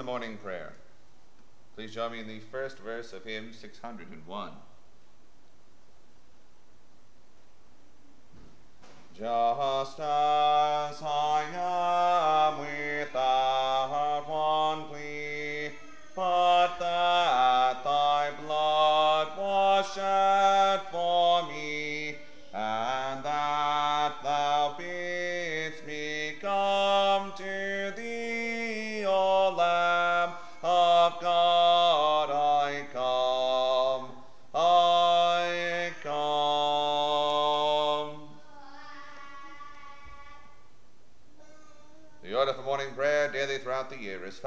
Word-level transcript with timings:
to 0.00 0.04
morning 0.04 0.38
prayer. 0.38 0.72
Please 1.76 1.92
join 1.92 2.12
me 2.12 2.20
in 2.20 2.26
the 2.26 2.38
first 2.38 2.78
verse 2.78 3.12
of 3.12 3.22
hymn 3.22 3.52
601. 3.52 4.50
Just 9.12 10.00
as 10.00 11.02
I 11.02 11.44
am 11.52 12.09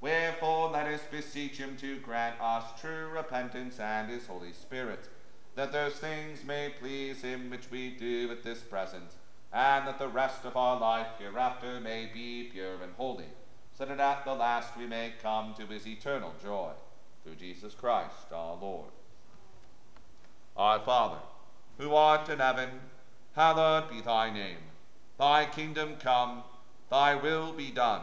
Wherefore 0.00 0.70
let 0.70 0.86
us 0.86 1.00
beseech 1.10 1.56
him 1.56 1.76
to 1.78 1.98
grant 1.98 2.40
us 2.40 2.80
true 2.80 3.08
repentance 3.08 3.80
and 3.80 4.08
his 4.08 4.26
Holy 4.26 4.52
Spirit, 4.52 5.08
that 5.56 5.72
those 5.72 5.94
things 5.94 6.44
may 6.44 6.72
please 6.78 7.22
him 7.22 7.50
which 7.50 7.70
we 7.70 7.90
do 7.90 8.30
at 8.30 8.42
this 8.44 8.60
present, 8.60 9.10
and 9.52 9.86
that 9.88 9.98
the 9.98 10.08
rest 10.08 10.44
of 10.44 10.56
our 10.56 10.78
life 10.78 11.08
hereafter 11.18 11.80
may 11.80 12.08
be 12.12 12.44
pure 12.52 12.82
and 12.82 12.92
holy 12.96 13.24
so 13.78 13.84
that 13.84 14.00
at 14.00 14.24
the 14.24 14.34
last 14.34 14.76
we 14.76 14.86
may 14.86 15.12
come 15.22 15.54
to 15.54 15.64
his 15.66 15.86
eternal 15.86 16.34
joy. 16.42 16.70
Through 17.22 17.36
Jesus 17.36 17.74
Christ 17.74 18.32
our 18.32 18.56
Lord. 18.56 18.90
Our 20.56 20.80
Father, 20.80 21.20
who 21.78 21.94
art 21.94 22.28
in 22.28 22.40
heaven, 22.40 22.70
hallowed 23.36 23.88
be 23.88 24.00
thy 24.00 24.30
name. 24.30 24.58
Thy 25.16 25.44
kingdom 25.44 25.94
come, 26.00 26.42
thy 26.90 27.14
will 27.14 27.52
be 27.52 27.70
done, 27.70 28.02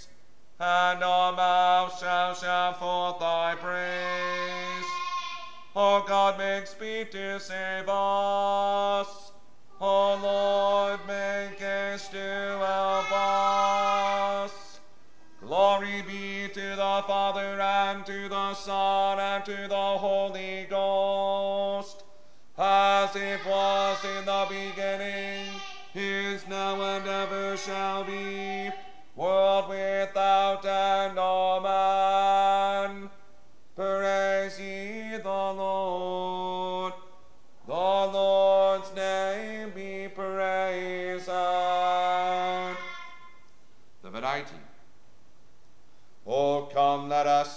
and 0.61 1.03
our 1.03 1.31
mouth 1.33 1.99
shall 1.99 2.35
shout 2.35 2.77
forth 2.79 3.19
thy 3.19 3.55
praise. 3.55 4.85
O 5.75 6.05
God, 6.07 6.37
make 6.37 6.67
speed 6.67 7.11
to 7.11 7.39
save 7.39 7.89
us. 7.89 9.31
O 9.79 10.19
Lord, 10.21 10.99
make 11.07 11.57
haste 11.57 12.11
to 12.11 12.17
help 12.17 13.11
us. 13.11 14.51
Glory 15.41 16.03
be 16.03 16.47
to 16.53 16.75
the 16.75 17.03
Father, 17.07 17.59
and 17.59 18.05
to 18.05 18.29
the 18.29 18.53
Son, 18.53 19.19
and 19.19 19.43
to 19.43 19.67
the 19.67 19.97
Holy 19.97 20.67
Ghost, 20.69 22.03
as 22.59 23.15
it 23.15 23.43
was 23.43 23.97
in 24.05 24.25
the 24.25 24.45
beginning, 24.47 25.47
is 25.95 26.47
now 26.47 26.79
and 26.79 27.07
ever 27.07 27.57
shall 27.57 28.03
be, 28.03 28.20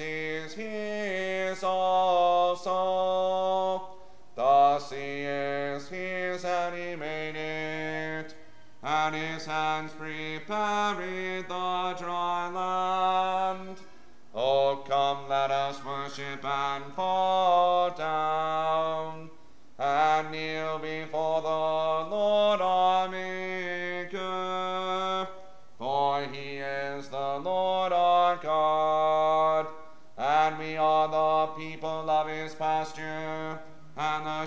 Is 0.00 0.54
his 0.54 1.62
also. 1.62 3.11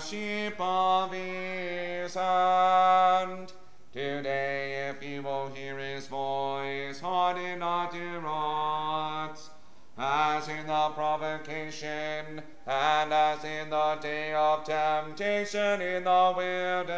Sheep 0.08 0.54
of 0.60 1.10
his 1.12 2.14
hand. 2.14 3.52
Today, 3.92 4.88
if 4.90 5.02
you 5.02 5.22
will 5.22 5.48
hear 5.48 5.78
his 5.78 6.06
voice, 6.06 7.00
harden 7.00 7.58
not 7.58 7.92
your 7.92 8.20
hearts, 8.20 9.50
as 9.98 10.46
in 10.48 10.64
the 10.68 10.90
provocation, 10.94 12.40
and 12.66 13.12
as 13.12 13.42
in 13.42 13.70
the 13.70 13.98
day 14.00 14.32
of 14.32 14.62
temptation 14.64 15.80
in 15.80 16.04
the 16.04 16.34
wilderness, 16.36 16.94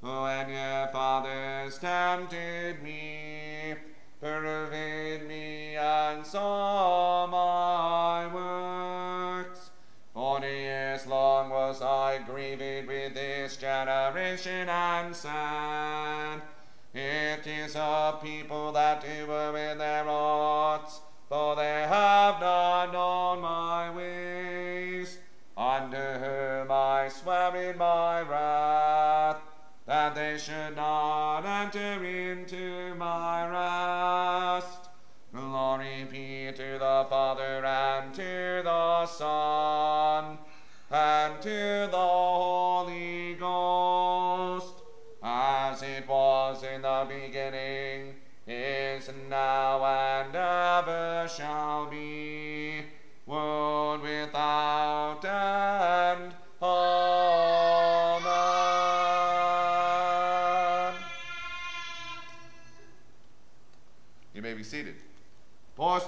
when 0.00 0.48
your 0.50 0.86
fathers 0.92 1.78
tempted 1.78 2.83
generation 13.84 14.68
and 14.68 15.14
said, 15.14 16.40
It 16.94 17.46
is 17.46 17.76
a 17.76 18.18
people 18.22 18.72
that 18.72 19.04
err 19.04 19.56
in 19.72 19.78
their 19.78 20.04
hearts, 20.04 21.00
for 21.28 21.54
they 21.54 21.84
have 21.86 22.40
not 22.40 22.92
known 22.92 23.42
my 23.42 23.90
ways, 23.94 25.18
under 25.56 26.18
whom 26.18 26.70
I 26.72 27.08
swear 27.08 27.54
in 27.56 27.76
my 27.76 28.22
wrath, 28.22 29.38
that 29.86 30.14
they 30.14 30.38
should 30.38 30.76
not 30.76 31.44
enter 31.44 32.02
into 32.04 32.94
my 32.94 33.46
rest. 34.56 34.88
Glory 35.34 36.06
be 36.10 36.52
to 36.56 36.78
the 36.78 37.06
Father 37.10 37.64
and 37.66 38.14
to 38.14 38.62
the 38.64 39.06
Son 39.06 39.53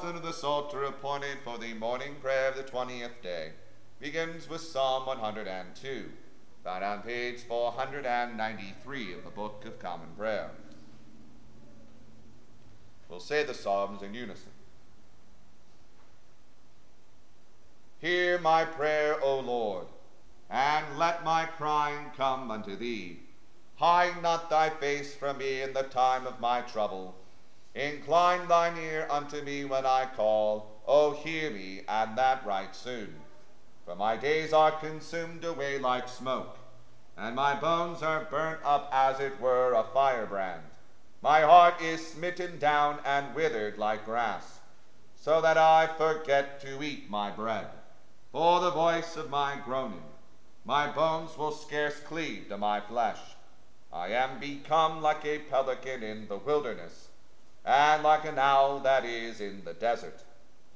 Of 0.06 0.22
the 0.22 0.32
Psalter 0.32 0.84
appointed 0.84 1.38
for 1.42 1.58
the 1.58 1.74
morning 1.74 2.14
prayer 2.22 2.50
of 2.50 2.56
the 2.56 2.62
20th 2.62 3.22
day 3.24 3.50
begins 3.98 4.48
with 4.48 4.60
Psalm 4.60 5.04
102, 5.04 6.04
found 6.62 6.84
on 6.84 7.02
page 7.02 7.40
493 7.40 9.14
of 9.14 9.24
the 9.24 9.30
Book 9.30 9.64
of 9.66 9.80
Common 9.80 10.06
Prayer. 10.16 10.50
We'll 13.08 13.18
say 13.18 13.42
the 13.42 13.52
Psalms 13.52 14.00
in 14.00 14.14
unison. 14.14 14.52
Hear 17.98 18.38
my 18.38 18.64
prayer, 18.64 19.20
O 19.20 19.40
Lord, 19.40 19.88
and 20.48 20.86
let 20.96 21.24
my 21.24 21.46
crying 21.46 22.12
come 22.16 22.52
unto 22.52 22.76
thee. 22.76 23.18
Hide 23.74 24.22
not 24.22 24.50
thy 24.50 24.70
face 24.70 25.16
from 25.16 25.38
me 25.38 25.62
in 25.62 25.72
the 25.72 25.82
time 25.82 26.28
of 26.28 26.38
my 26.38 26.60
trouble. 26.60 27.16
Incline 27.76 28.48
thine 28.48 28.78
ear 28.78 29.06
unto 29.10 29.42
me 29.42 29.66
when 29.66 29.84
I 29.84 30.06
call. 30.16 30.80
O 30.88 31.10
hear 31.10 31.50
me, 31.50 31.82
and 31.86 32.16
that 32.16 32.46
right 32.46 32.74
soon. 32.74 33.14
For 33.84 33.94
my 33.94 34.16
days 34.16 34.54
are 34.54 34.70
consumed 34.70 35.44
away 35.44 35.78
like 35.78 36.08
smoke, 36.08 36.56
and 37.18 37.36
my 37.36 37.54
bones 37.54 38.02
are 38.02 38.26
burnt 38.30 38.60
up 38.64 38.88
as 38.90 39.20
it 39.20 39.38
were 39.38 39.74
a 39.74 39.84
firebrand. 39.92 40.62
My 41.20 41.42
heart 41.42 41.82
is 41.82 42.06
smitten 42.06 42.58
down 42.58 42.98
and 43.04 43.34
withered 43.34 43.76
like 43.76 44.06
grass, 44.06 44.60
so 45.14 45.42
that 45.42 45.58
I 45.58 45.86
forget 45.98 46.60
to 46.62 46.82
eat 46.82 47.10
my 47.10 47.30
bread. 47.30 47.66
For 48.32 48.58
the 48.60 48.70
voice 48.70 49.18
of 49.18 49.28
my 49.28 49.58
groaning, 49.62 50.02
my 50.64 50.90
bones 50.90 51.36
will 51.36 51.52
scarce 51.52 52.00
cleave 52.00 52.48
to 52.48 52.56
my 52.56 52.80
flesh. 52.80 53.20
I 53.92 54.08
am 54.08 54.40
become 54.40 55.02
like 55.02 55.26
a 55.26 55.40
pelican 55.40 56.02
in 56.02 56.26
the 56.28 56.38
wilderness, 56.38 57.05
and 57.66 58.04
like 58.04 58.24
an 58.24 58.38
owl 58.38 58.78
that 58.80 59.04
is 59.04 59.40
in 59.40 59.64
the 59.64 59.74
desert. 59.74 60.22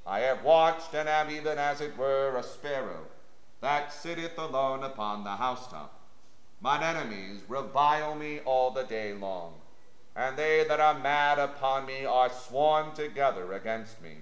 I 0.05 0.21
have 0.21 0.43
watched 0.43 0.93
and 0.93 1.09
am 1.09 1.31
even 1.31 1.57
as 1.57 1.81
it 1.81 1.97
were 1.97 2.37
a 2.37 2.43
sparrow 2.43 3.07
that 3.61 3.93
sitteth 3.93 4.37
alone 4.39 4.83
upon 4.83 5.23
the 5.23 5.31
housetop. 5.31 5.93
Mine 6.61 6.83
enemies 6.83 7.43
revile 7.49 8.17
me 8.17 8.41
all 8.41 8.73
the 8.73 8.83
day 8.85 9.15
long, 9.15 9.55
and 10.17 10.37
they 10.37 10.65
that 10.65 10.81
are 10.81 10.99
mad 10.99 11.39
upon 11.39 11.87
me 11.87 12.05
are 12.05 12.29
sworn 12.29 12.93
together 12.93 13.53
against 13.53 14.03
me. 14.03 14.17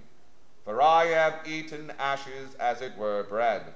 For 0.63 0.81
I 0.81 1.05
have 1.05 1.47
eaten 1.47 1.91
ashes 1.97 2.53
as 2.55 2.81
it 2.81 2.95
were 2.95 3.23
bread, 3.23 3.73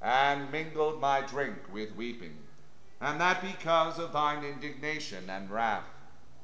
and 0.00 0.52
mingled 0.52 1.00
my 1.00 1.20
drink 1.22 1.58
with 1.72 1.96
weeping, 1.96 2.36
and 3.00 3.20
that 3.20 3.42
because 3.42 3.98
of 3.98 4.12
thine 4.12 4.44
indignation 4.44 5.28
and 5.28 5.50
wrath. 5.50 5.99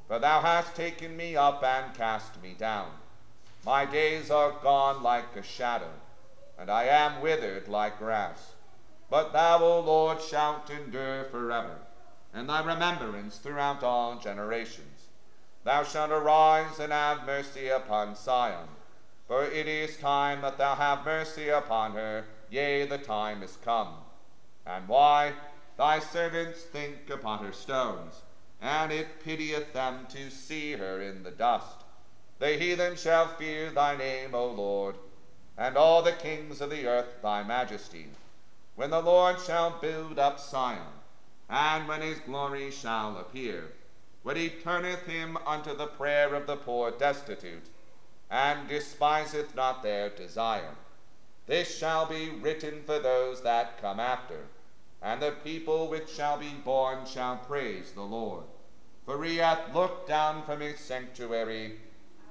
For 0.09 0.19
thou 0.19 0.41
hast 0.41 0.77
taken 0.77 1.17
me 1.17 1.37
up 1.37 1.63
and 1.65 1.95
cast 1.95 2.41
me 2.41 2.55
down. 2.55 2.91
My 3.65 3.85
days 3.85 4.31
are 4.31 4.53
gone 4.63 5.03
like 5.03 5.35
a 5.35 5.43
shadow, 5.43 5.91
and 6.57 6.71
I 6.71 6.85
am 6.85 7.21
withered 7.21 7.67
like 7.67 7.99
grass. 7.99 8.55
But 9.11 9.33
thou, 9.33 9.63
O 9.63 9.81
Lord, 9.81 10.21
shalt 10.21 10.71
endure 10.71 11.25
forever, 11.25 11.79
and 12.33 12.49
thy 12.49 12.63
remembrance 12.63 13.39
throughout 13.39 13.83
all 13.83 14.19
generations. 14.19 15.09
Thou 15.65 15.83
shalt 15.83 16.13
arise 16.13 16.79
and 16.79 16.93
have 16.93 17.27
mercy 17.27 17.69
upon 17.69 18.15
Sion, 18.15 18.69
for 19.27 19.45
it 19.45 19.67
is 19.67 19.97
time 19.97 20.43
that 20.43 20.59
thou 20.59 20.77
have 20.77 21.05
mercy 21.05 21.49
upon 21.49 21.93
her, 21.93 22.25
yea, 22.49 22.87
the 22.87 22.99
time 22.99 23.43
is 23.43 23.59
come. 23.65 23.95
And 24.65 24.87
why? 24.87 25.33
Thy 25.77 25.99
servants 25.99 26.63
think 26.63 27.11
upon 27.11 27.45
her 27.45 27.53
stones, 27.53 28.23
and 28.61 28.93
it 28.93 29.23
pitieth 29.25 29.73
them 29.73 30.07
to 30.11 30.31
see 30.31 30.73
her 30.73 31.01
in 31.01 31.23
the 31.23 31.31
dust. 31.31 31.85
The 32.39 32.59
heathen 32.59 32.97
shall 32.97 33.29
fear 33.29 33.71
thy 33.71 33.97
name, 33.97 34.35
O 34.35 34.47
Lord, 34.47 34.97
and 35.57 35.77
all 35.77 36.03
the 36.03 36.13
kings 36.13 36.61
of 36.61 36.71
the 36.71 36.87
earth 36.87 37.23
thy 37.23 37.43
majesty. 37.43 38.09
When 38.75 38.91
the 38.91 39.01
Lord 39.01 39.41
shall 39.41 39.79
build 39.81 40.19
up 40.19 40.39
Sion, 40.39 40.79
and 41.49 41.89
when 41.89 42.03
his 42.03 42.21
glory 42.21 42.71
shall 42.71 43.17
appear, 43.17 43.73
when 44.23 44.37
he 44.37 44.51
turneth 44.51 45.07
him 45.07 45.39
unto 45.47 45.75
the 45.75 45.87
prayer 45.87 46.35
of 46.35 46.47
the 46.47 46.57
poor 46.57 46.91
destitute, 46.91 47.67
and 48.31 48.69
despiseth 48.69 49.55
not 49.55 49.83
their 49.83 50.11
desire. 50.11 50.75
This 51.47 51.79
shall 51.79 52.07
be 52.07 52.31
written 52.31 52.83
for 52.85 52.99
those 52.99 53.43
that 53.43 53.81
come 53.81 54.01
after, 54.01 54.49
and 55.03 55.21
the 55.21 55.33
people 55.45 55.89
which 55.89 56.09
shall 56.09 56.39
be 56.39 56.53
born 56.65 57.07
shall 57.07 57.37
praise 57.37 57.93
the 57.93 58.03
Lord. 58.03 58.45
For 59.05 59.23
he 59.25 59.37
hath 59.37 59.75
looked 59.75 60.09
down 60.09 60.45
from 60.45 60.61
his 60.61 60.81
sanctuary, 60.81 61.81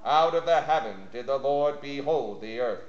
out 0.04 0.34
of 0.34 0.46
the 0.46 0.60
heaven 0.60 1.08
did 1.10 1.26
the 1.26 1.38
Lord 1.38 1.80
behold 1.80 2.40
the 2.40 2.60
earth 2.60 2.84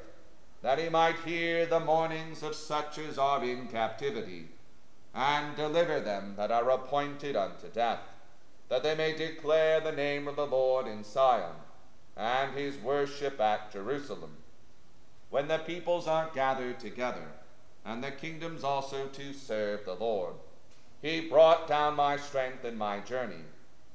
that 0.62 0.80
he 0.80 0.90
might 0.90 1.20
hear 1.20 1.66
the 1.66 1.80
mournings 1.80 2.42
of 2.44 2.56
such 2.56 2.98
as 2.98 3.18
are 3.18 3.44
in 3.44 3.68
captivity, 3.68 4.48
and 5.14 5.56
deliver 5.56 6.00
them 6.00 6.34
that 6.36 6.52
are 6.52 6.70
appointed 6.72 7.36
unto 7.36 7.68
death, 7.68 8.02
that 8.70 8.84
they 8.84 8.96
may 8.96 9.16
declare 9.16 9.80
the 9.80 9.92
name 9.92 10.28
of 10.28 10.36
the 10.36 10.46
Lord 10.46 10.88
in 10.88 11.04
Sion, 11.04 11.54
and 12.16 12.54
his 12.54 12.78
worship 12.80 13.40
at 13.40 13.72
Jerusalem. 13.72 14.38
When 15.30 15.48
the 15.48 15.60
peoples 15.60 16.08
are 16.08 16.30
gathered 16.34 16.80
together, 16.80 17.28
and 17.88 18.04
the 18.04 18.12
kingdoms 18.12 18.66
also 18.66 19.08
to 19.08 19.32
serve 19.32 19.86
the 19.86 19.94
Lord, 19.94 20.34
he 21.02 21.22
brought 21.22 21.68
down 21.68 21.96
my 21.96 22.18
strength 22.18 22.66
in 22.66 22.78
my 22.78 23.00
journey, 23.00 23.46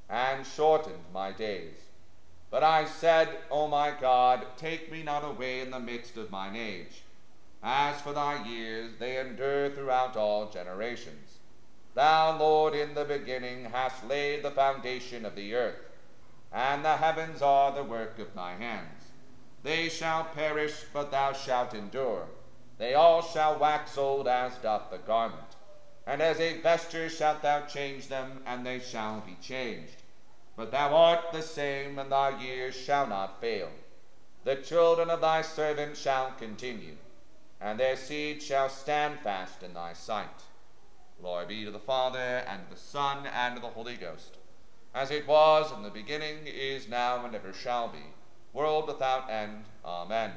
and 0.09 0.45
shortened 0.45 1.03
my 1.13 1.31
days. 1.31 1.75
But 2.49 2.63
I 2.63 2.85
said, 2.85 3.29
O 3.51 3.67
my 3.67 3.93
God, 3.99 4.45
take 4.57 4.91
me 4.91 5.03
not 5.03 5.23
away 5.23 5.61
in 5.61 5.69
the 5.69 5.79
midst 5.79 6.17
of 6.17 6.31
mine 6.31 6.55
age. 6.55 7.03
As 7.61 8.01
for 8.01 8.13
thy 8.13 8.43
years, 8.47 8.91
they 8.99 9.19
endure 9.19 9.69
throughout 9.69 10.17
all 10.17 10.49
generations. 10.49 11.37
Thou, 11.93 12.37
Lord, 12.37 12.73
in 12.73 12.95
the 12.95 13.05
beginning 13.05 13.65
hast 13.65 14.07
laid 14.07 14.43
the 14.43 14.51
foundation 14.51 15.23
of 15.23 15.35
the 15.35 15.53
earth, 15.53 15.79
and 16.51 16.83
the 16.83 16.97
heavens 16.97 17.41
are 17.41 17.71
the 17.71 17.83
work 17.83 18.17
of 18.17 18.33
thy 18.33 18.53
hands. 18.53 19.03
They 19.61 19.87
shall 19.87 20.25
perish, 20.25 20.83
but 20.91 21.11
thou 21.11 21.33
shalt 21.33 21.73
endure. 21.73 22.27
They 22.77 22.93
all 22.93 23.21
shall 23.21 23.59
wax 23.59 23.97
old 23.97 24.27
as 24.27 24.57
doth 24.57 24.89
the 24.89 24.97
garment. 24.97 25.55
And 26.05 26.21
as 26.21 26.39
a 26.39 26.59
vesture 26.59 27.09
shalt 27.09 27.41
thou 27.41 27.61
change 27.61 28.07
them, 28.07 28.43
and 28.45 28.65
they 28.65 28.79
shall 28.79 29.21
be 29.21 29.37
changed. 29.41 30.01
But 30.55 30.71
thou 30.71 30.95
art 30.95 31.31
the 31.31 31.41
same, 31.41 31.97
and 31.97 32.11
thy 32.11 32.41
years 32.41 32.75
shall 32.75 33.07
not 33.07 33.39
fail. 33.39 33.69
The 34.43 34.57
children 34.57 35.09
of 35.09 35.21
thy 35.21 35.41
servant 35.41 35.95
shall 35.95 36.31
continue, 36.31 36.97
and 37.61 37.79
their 37.79 37.95
seed 37.95 38.43
shall 38.43 38.69
stand 38.69 39.19
fast 39.21 39.63
in 39.63 39.73
thy 39.73 39.93
sight. 39.93 40.43
Glory 41.21 41.45
be 41.45 41.65
to 41.65 41.71
the 41.71 41.79
Father, 41.79 42.43
and 42.47 42.67
to 42.67 42.75
the 42.75 42.79
Son, 42.79 43.25
and 43.25 43.55
to 43.55 43.61
the 43.61 43.69
Holy 43.69 43.95
Ghost, 43.95 44.37
as 44.93 45.09
it 45.09 45.25
was 45.25 45.71
in 45.71 45.83
the 45.83 45.89
beginning, 45.89 46.45
is 46.45 46.89
now, 46.89 47.25
and 47.25 47.33
ever 47.33 47.53
shall 47.53 47.87
be, 47.87 48.03
world 48.51 48.87
without 48.87 49.29
end. 49.29 49.63
Amen. 49.85 50.33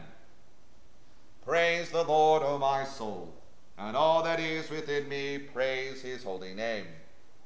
Praise 1.46 1.90
the 1.90 2.02
Lord, 2.04 2.42
O 2.42 2.58
my 2.58 2.84
soul, 2.84 3.32
and 3.78 3.96
all 3.96 4.22
that 4.24 4.40
is 4.40 4.68
within 4.68 5.08
me, 5.08 5.38
praise 5.38 6.02
his 6.02 6.24
holy 6.24 6.52
name. 6.52 6.86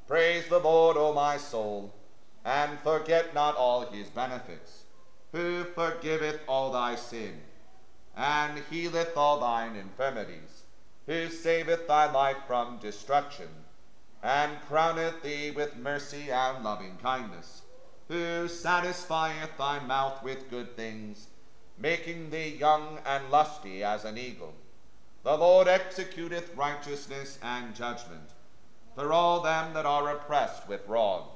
Praise 0.09 0.49
the 0.49 0.59
Lord, 0.59 0.97
O 0.97 1.13
my 1.13 1.37
soul 1.37 1.93
and 2.45 2.79
forget 2.81 3.35
not 3.35 3.57
all 3.57 3.87
his 3.87 4.09
benefits, 4.09 4.85
who 5.33 5.65
forgiveth 5.65 6.41
all 6.49 6.73
thy 6.73 6.95
sin, 6.95 7.41
and 8.17 8.63
healeth 8.71 9.17
all 9.17 9.41
thine 9.41 9.77
infirmities, 9.77 10.65
who 11.07 11.29
saveth 11.29 11.87
thy 11.87 12.11
life 12.11 12.39
from 12.47 12.79
destruction, 12.79 13.49
and 14.23 14.61
crowneth 14.69 15.23
thee 15.23 15.51
with 15.51 15.77
mercy 15.77 16.31
and 16.31 16.65
loving 16.65 16.97
kindness, 17.03 17.63
who 18.09 18.49
satisfieth 18.49 19.57
thy 19.57 19.79
mouth 19.81 20.23
with 20.23 20.51
good 20.51 20.77
things, 20.77 21.29
making 21.81 22.31
thee 22.31 22.57
young 22.59 22.99
and 23.05 23.31
lusty 23.31 23.83
as 23.83 24.05
an 24.05 24.19
eagle. 24.19 24.55
The 25.25 25.37
Lord 25.37 25.67
executeth 25.67 26.57
righteousness 26.57 27.39
and 27.43 27.75
judgment 27.75 28.31
for 28.95 29.13
all 29.13 29.41
them 29.41 29.75
that 29.75 29.87
are 29.87 30.11
oppressed 30.11 30.69
with 30.69 30.87
wrong 30.87 31.29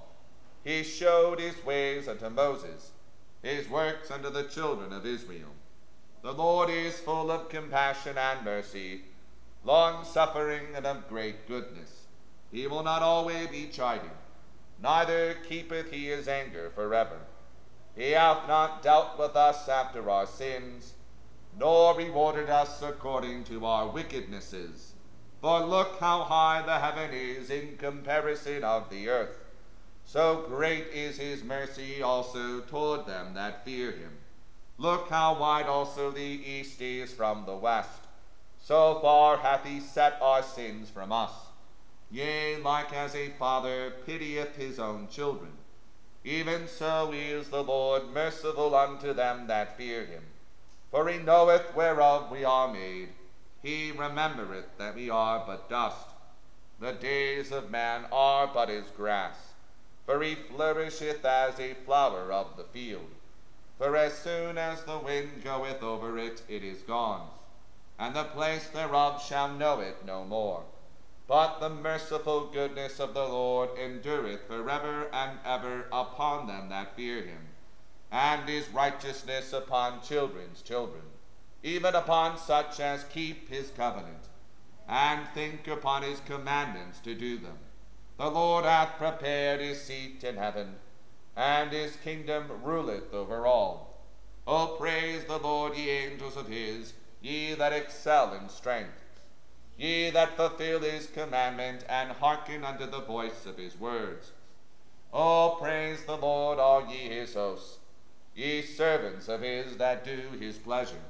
he 0.64 0.82
showed 0.82 1.38
his 1.38 1.62
ways 1.64 2.08
unto 2.08 2.30
Moses, 2.30 2.90
his 3.42 3.68
works 3.68 4.10
unto 4.10 4.30
the 4.30 4.44
children 4.44 4.94
of 4.94 5.04
Israel. 5.04 5.50
The 6.22 6.32
Lord 6.32 6.70
is 6.70 6.98
full 6.98 7.30
of 7.30 7.50
compassion 7.50 8.16
and 8.16 8.42
mercy, 8.42 9.02
long 9.62 10.06
suffering 10.06 10.68
and 10.74 10.86
of 10.86 11.06
great 11.06 11.46
goodness. 11.46 12.06
He 12.50 12.66
will 12.66 12.82
not 12.82 13.02
always 13.02 13.48
be 13.48 13.66
chiding, 13.66 14.10
neither 14.82 15.34
keepeth 15.46 15.90
he 15.90 16.06
his 16.06 16.28
anger 16.28 16.70
forever. 16.74 17.18
He 17.96 18.10
hath 18.10 18.48
not 18.48 18.82
dealt 18.82 19.18
with 19.18 19.36
us 19.36 19.68
after 19.68 20.10
our 20.10 20.26
sins, 20.26 20.94
nor 21.56 21.94
rewarded 21.94 22.50
us 22.50 22.82
according 22.82 23.44
to 23.44 23.64
our 23.64 23.88
wickednesses. 23.88 24.92
For 25.40 25.60
look 25.60 26.00
how 26.00 26.24
high 26.24 26.62
the 26.62 26.78
heaven 26.78 27.14
is 27.14 27.50
in 27.50 27.76
comparison 27.76 28.64
of 28.64 28.90
the 28.90 29.08
earth. 29.08 29.38
So 30.04 30.44
great 30.48 30.86
is 30.88 31.18
his 31.18 31.44
mercy 31.44 32.02
also 32.02 32.60
toward 32.60 33.06
them 33.06 33.34
that 33.34 33.64
fear 33.64 33.92
him. 33.92 34.18
Look 34.76 35.08
how 35.08 35.38
wide 35.38 35.66
also 35.66 36.10
the 36.10 36.20
east 36.20 36.80
is 36.80 37.12
from 37.12 37.44
the 37.44 37.54
west. 37.54 38.00
So 38.58 38.98
far 39.00 39.36
hath 39.36 39.64
he 39.64 39.80
set 39.80 40.18
our 40.20 40.42
sins 40.42 40.90
from 40.90 41.12
us. 41.12 41.32
Yea, 42.10 42.56
like 42.56 42.92
as 42.92 43.14
a 43.14 43.30
father 43.30 43.92
pitieth 44.04 44.56
his 44.56 44.78
own 44.78 45.08
children, 45.08 45.52
even 46.24 46.66
so 46.66 47.12
is 47.12 47.48
the 47.48 47.62
Lord 47.62 48.12
merciful 48.12 48.74
unto 48.74 49.12
them 49.12 49.46
that 49.46 49.76
fear 49.76 50.04
him. 50.04 50.22
For 50.90 51.08
he 51.08 51.18
knoweth 51.18 51.74
whereof 51.74 52.30
we 52.30 52.44
are 52.44 52.72
made. 52.72 53.10
He 53.62 53.92
remembereth 53.92 54.78
that 54.78 54.94
we 54.94 55.10
are 55.10 55.44
but 55.46 55.68
dust. 55.68 56.06
The 56.80 56.92
days 56.92 57.52
of 57.52 57.70
man 57.70 58.06
are 58.10 58.46
but 58.46 58.70
as 58.70 58.84
grass 58.96 59.54
for 60.06 60.22
he 60.22 60.34
flourisheth 60.34 61.24
as 61.24 61.58
a 61.58 61.74
flower 61.74 62.30
of 62.30 62.56
the 62.56 62.64
field. 62.64 63.10
For 63.78 63.96
as 63.96 64.12
soon 64.12 64.58
as 64.58 64.84
the 64.84 64.98
wind 64.98 65.42
goeth 65.42 65.82
over 65.82 66.18
it, 66.18 66.42
it 66.48 66.62
is 66.62 66.82
gone, 66.82 67.28
and 67.98 68.14
the 68.14 68.24
place 68.24 68.68
thereof 68.68 69.22
shall 69.22 69.48
know 69.48 69.80
it 69.80 70.04
no 70.04 70.24
more. 70.24 70.62
But 71.26 71.58
the 71.58 71.70
merciful 71.70 72.48
goodness 72.48 73.00
of 73.00 73.14
the 73.14 73.26
Lord 73.26 73.70
endureth 73.78 74.46
forever 74.46 75.08
and 75.10 75.38
ever 75.44 75.86
upon 75.90 76.46
them 76.46 76.68
that 76.68 76.94
fear 76.96 77.22
him, 77.22 77.48
and 78.12 78.46
his 78.46 78.68
righteousness 78.68 79.52
upon 79.52 80.02
children's 80.02 80.60
children, 80.60 81.02
even 81.62 81.94
upon 81.94 82.36
such 82.36 82.78
as 82.78 83.04
keep 83.04 83.48
his 83.48 83.70
covenant, 83.70 84.28
and 84.86 85.26
think 85.28 85.66
upon 85.66 86.02
his 86.02 86.20
commandments 86.20 87.00
to 87.00 87.14
do 87.14 87.38
them. 87.38 87.58
The 88.18 88.30
Lord 88.30 88.66
hath 88.66 88.98
prepared 88.98 89.60
his 89.60 89.82
seat 89.82 90.22
in 90.24 90.36
heaven, 90.36 90.76
and 91.34 91.72
his 91.72 91.96
kingdom 91.96 92.62
ruleth 92.62 93.14
over 93.14 93.46
all. 93.46 94.04
O 94.46 94.76
praise 94.78 95.24
the 95.24 95.38
Lord, 95.38 95.74
ye 95.74 95.88
angels 95.88 96.36
of 96.36 96.48
his, 96.48 96.92
ye 97.22 97.54
that 97.54 97.72
excel 97.72 98.34
in 98.34 98.50
strength, 98.50 99.03
ye 99.76 100.10
that 100.10 100.36
fulfill 100.36 100.80
his 100.80 101.06
commandment, 101.08 101.84
and 101.88 102.12
hearken 102.12 102.64
unto 102.64 102.86
the 102.86 103.00
voice 103.00 103.46
of 103.46 103.56
his 103.56 103.78
words. 103.78 104.32
O 105.12 105.56
praise 105.60 106.04
the 106.04 106.16
Lord, 106.16 106.58
all 106.58 106.86
ye 106.86 107.08
his 107.08 107.34
hosts, 107.34 107.78
ye 108.34 108.62
servants 108.62 109.28
of 109.28 109.42
his 109.42 109.76
that 109.76 110.04
do 110.04 110.36
his 110.38 110.58
pleasure. 110.58 111.02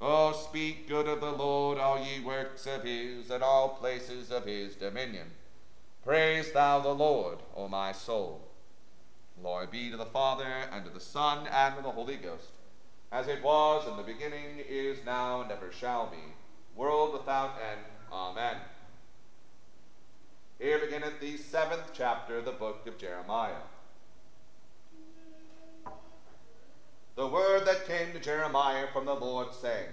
O 0.00 0.32
speak 0.32 0.88
good 0.88 1.08
of 1.08 1.20
the 1.20 1.32
Lord, 1.32 1.78
all 1.78 1.98
ye 1.98 2.20
works 2.20 2.66
of 2.66 2.84
his, 2.84 3.30
and 3.30 3.42
all 3.42 3.70
places 3.70 4.30
of 4.30 4.46
his 4.46 4.74
dominion. 4.76 5.30
Praise 6.04 6.52
thou 6.52 6.78
the 6.80 6.94
Lord, 6.94 7.38
O 7.56 7.68
my 7.68 7.92
soul. 7.92 8.42
Glory 9.40 9.66
be 9.66 9.90
to 9.90 9.96
the 9.96 10.06
Father, 10.06 10.44
and 10.72 10.84
to 10.84 10.90
the 10.90 11.00
Son, 11.00 11.46
and 11.46 11.76
to 11.76 11.82
the 11.82 11.90
Holy 11.90 12.16
Ghost, 12.16 12.52
as 13.10 13.28
it 13.28 13.42
was 13.42 13.86
in 13.88 13.96
the 13.96 14.02
beginning, 14.02 14.62
is 14.68 14.98
now, 15.04 15.42
and 15.42 15.50
ever 15.50 15.70
shall 15.72 16.06
be, 16.06 16.34
world 16.76 17.12
without 17.12 17.56
end. 17.70 17.84
Amen. 18.12 18.56
Here 20.58 20.78
beginneth 20.78 21.20
the 21.20 21.36
seventh 21.36 21.90
chapter 21.94 22.38
of 22.38 22.44
the 22.44 22.52
book 22.52 22.86
of 22.86 22.98
Jeremiah. 22.98 23.62
The 27.16 27.26
word 27.26 27.66
that 27.66 27.86
came 27.86 28.12
to 28.12 28.20
Jeremiah 28.20 28.86
from 28.92 29.04
the 29.04 29.14
Lord, 29.14 29.48
saying, 29.52 29.88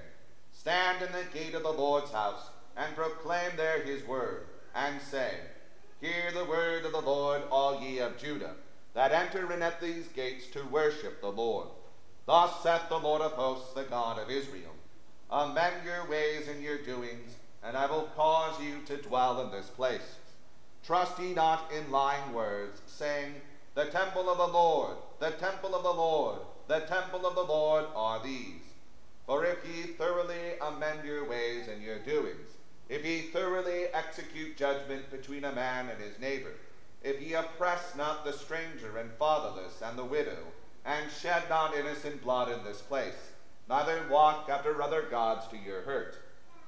Stand 0.53 1.03
in 1.03 1.11
the 1.11 1.25
gate 1.33 1.55
of 1.55 1.63
the 1.63 1.71
Lord's 1.71 2.11
house, 2.11 2.49
and 2.77 2.95
proclaim 2.95 3.51
there 3.57 3.83
his 3.83 4.05
word, 4.05 4.45
and 4.73 5.01
say, 5.01 5.31
Hear 6.01 6.31
the 6.33 6.45
word 6.45 6.85
of 6.85 6.91
the 6.91 7.01
Lord, 7.01 7.41
all 7.51 7.81
ye 7.81 7.99
of 7.99 8.17
Judah, 8.17 8.53
that 8.93 9.11
enter 9.11 9.51
in 9.51 9.61
at 9.61 9.81
these 9.81 10.07
gates 10.09 10.47
to 10.47 10.63
worship 10.65 11.19
the 11.19 11.31
Lord. 11.31 11.67
Thus 12.25 12.63
saith 12.63 12.89
the 12.89 12.97
Lord 12.97 13.21
of 13.21 13.33
hosts, 13.33 13.73
the 13.73 13.83
God 13.83 14.19
of 14.19 14.29
Israel 14.29 14.71
Amend 15.29 15.83
your 15.83 16.07
ways 16.07 16.47
and 16.47 16.61
your 16.61 16.77
doings, 16.77 17.35
and 17.65 17.75
I 17.75 17.87
will 17.87 18.09
cause 18.15 18.61
you 18.61 18.81
to 18.85 18.97
dwell 18.97 19.41
in 19.41 19.49
this 19.49 19.69
place. 19.69 20.17
Trust 20.83 21.17
ye 21.17 21.33
not 21.33 21.71
in 21.71 21.91
lying 21.91 22.31
words, 22.31 22.83
saying, 22.85 23.41
The 23.73 23.87
temple 23.87 24.29
of 24.29 24.37
the 24.37 24.47
Lord, 24.47 24.97
the 25.19 25.31
temple 25.31 25.73
of 25.73 25.83
the 25.83 25.93
Lord, 25.93 26.41
the 26.67 26.81
temple 26.81 27.25
of 27.25 27.33
the 27.33 27.43
Lord 27.43 27.85
are 27.95 28.19
these. 28.19 28.61
For 29.25 29.43
if 29.43 29.65
ye 29.65 29.87
thoroughly 29.87 30.53
amend 30.61 31.05
your 31.05 31.25
ways 31.25 31.67
and 31.67 31.81
your 31.81 31.97
doings, 31.97 32.51
if 32.87 33.03
ye 33.03 33.21
thoroughly 33.21 33.87
execute 33.93 34.55
judgment 34.55 35.09
between 35.09 35.43
a 35.43 35.51
man 35.51 35.89
and 35.89 35.99
his 35.99 36.19
neighbor, 36.19 36.53
if 37.03 37.19
ye 37.19 37.33
oppress 37.33 37.95
not 37.95 38.23
the 38.23 38.33
stranger 38.33 38.95
and 38.97 39.11
fatherless 39.17 39.81
and 39.81 39.97
the 39.97 40.05
widow, 40.05 40.53
and 40.85 41.09
shed 41.09 41.49
not 41.49 41.73
innocent 41.73 42.21
blood 42.21 42.47
in 42.47 42.63
this 42.63 42.83
place, 42.83 43.31
neither 43.67 44.03
walk 44.07 44.47
after 44.47 44.79
other 44.83 45.01
gods 45.01 45.47
to 45.47 45.57
your 45.57 45.81
hurt, 45.81 46.19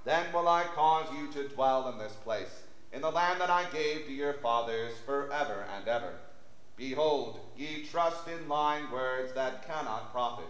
then 0.07 0.31
will 0.31 0.47
I 0.47 0.63
cause 0.73 1.11
you 1.11 1.27
to 1.27 1.49
dwell 1.49 1.89
in 1.89 1.97
this 1.97 2.15
place, 2.15 2.63
in 2.93 3.01
the 3.01 3.11
land 3.11 3.41
that 3.41 3.49
I 3.49 3.65
gave 3.65 4.05
to 4.05 4.13
your 4.13 4.33
fathers 4.35 4.93
forever 5.05 5.67
and 5.69 5.85
ever. 5.85 6.13
Behold, 6.77 7.39
ye 7.57 7.83
trust 7.83 8.25
in 8.27 8.47
lying 8.47 8.89
words 8.89 9.33
that 9.33 9.67
cannot 9.67 10.13
profit. 10.13 10.49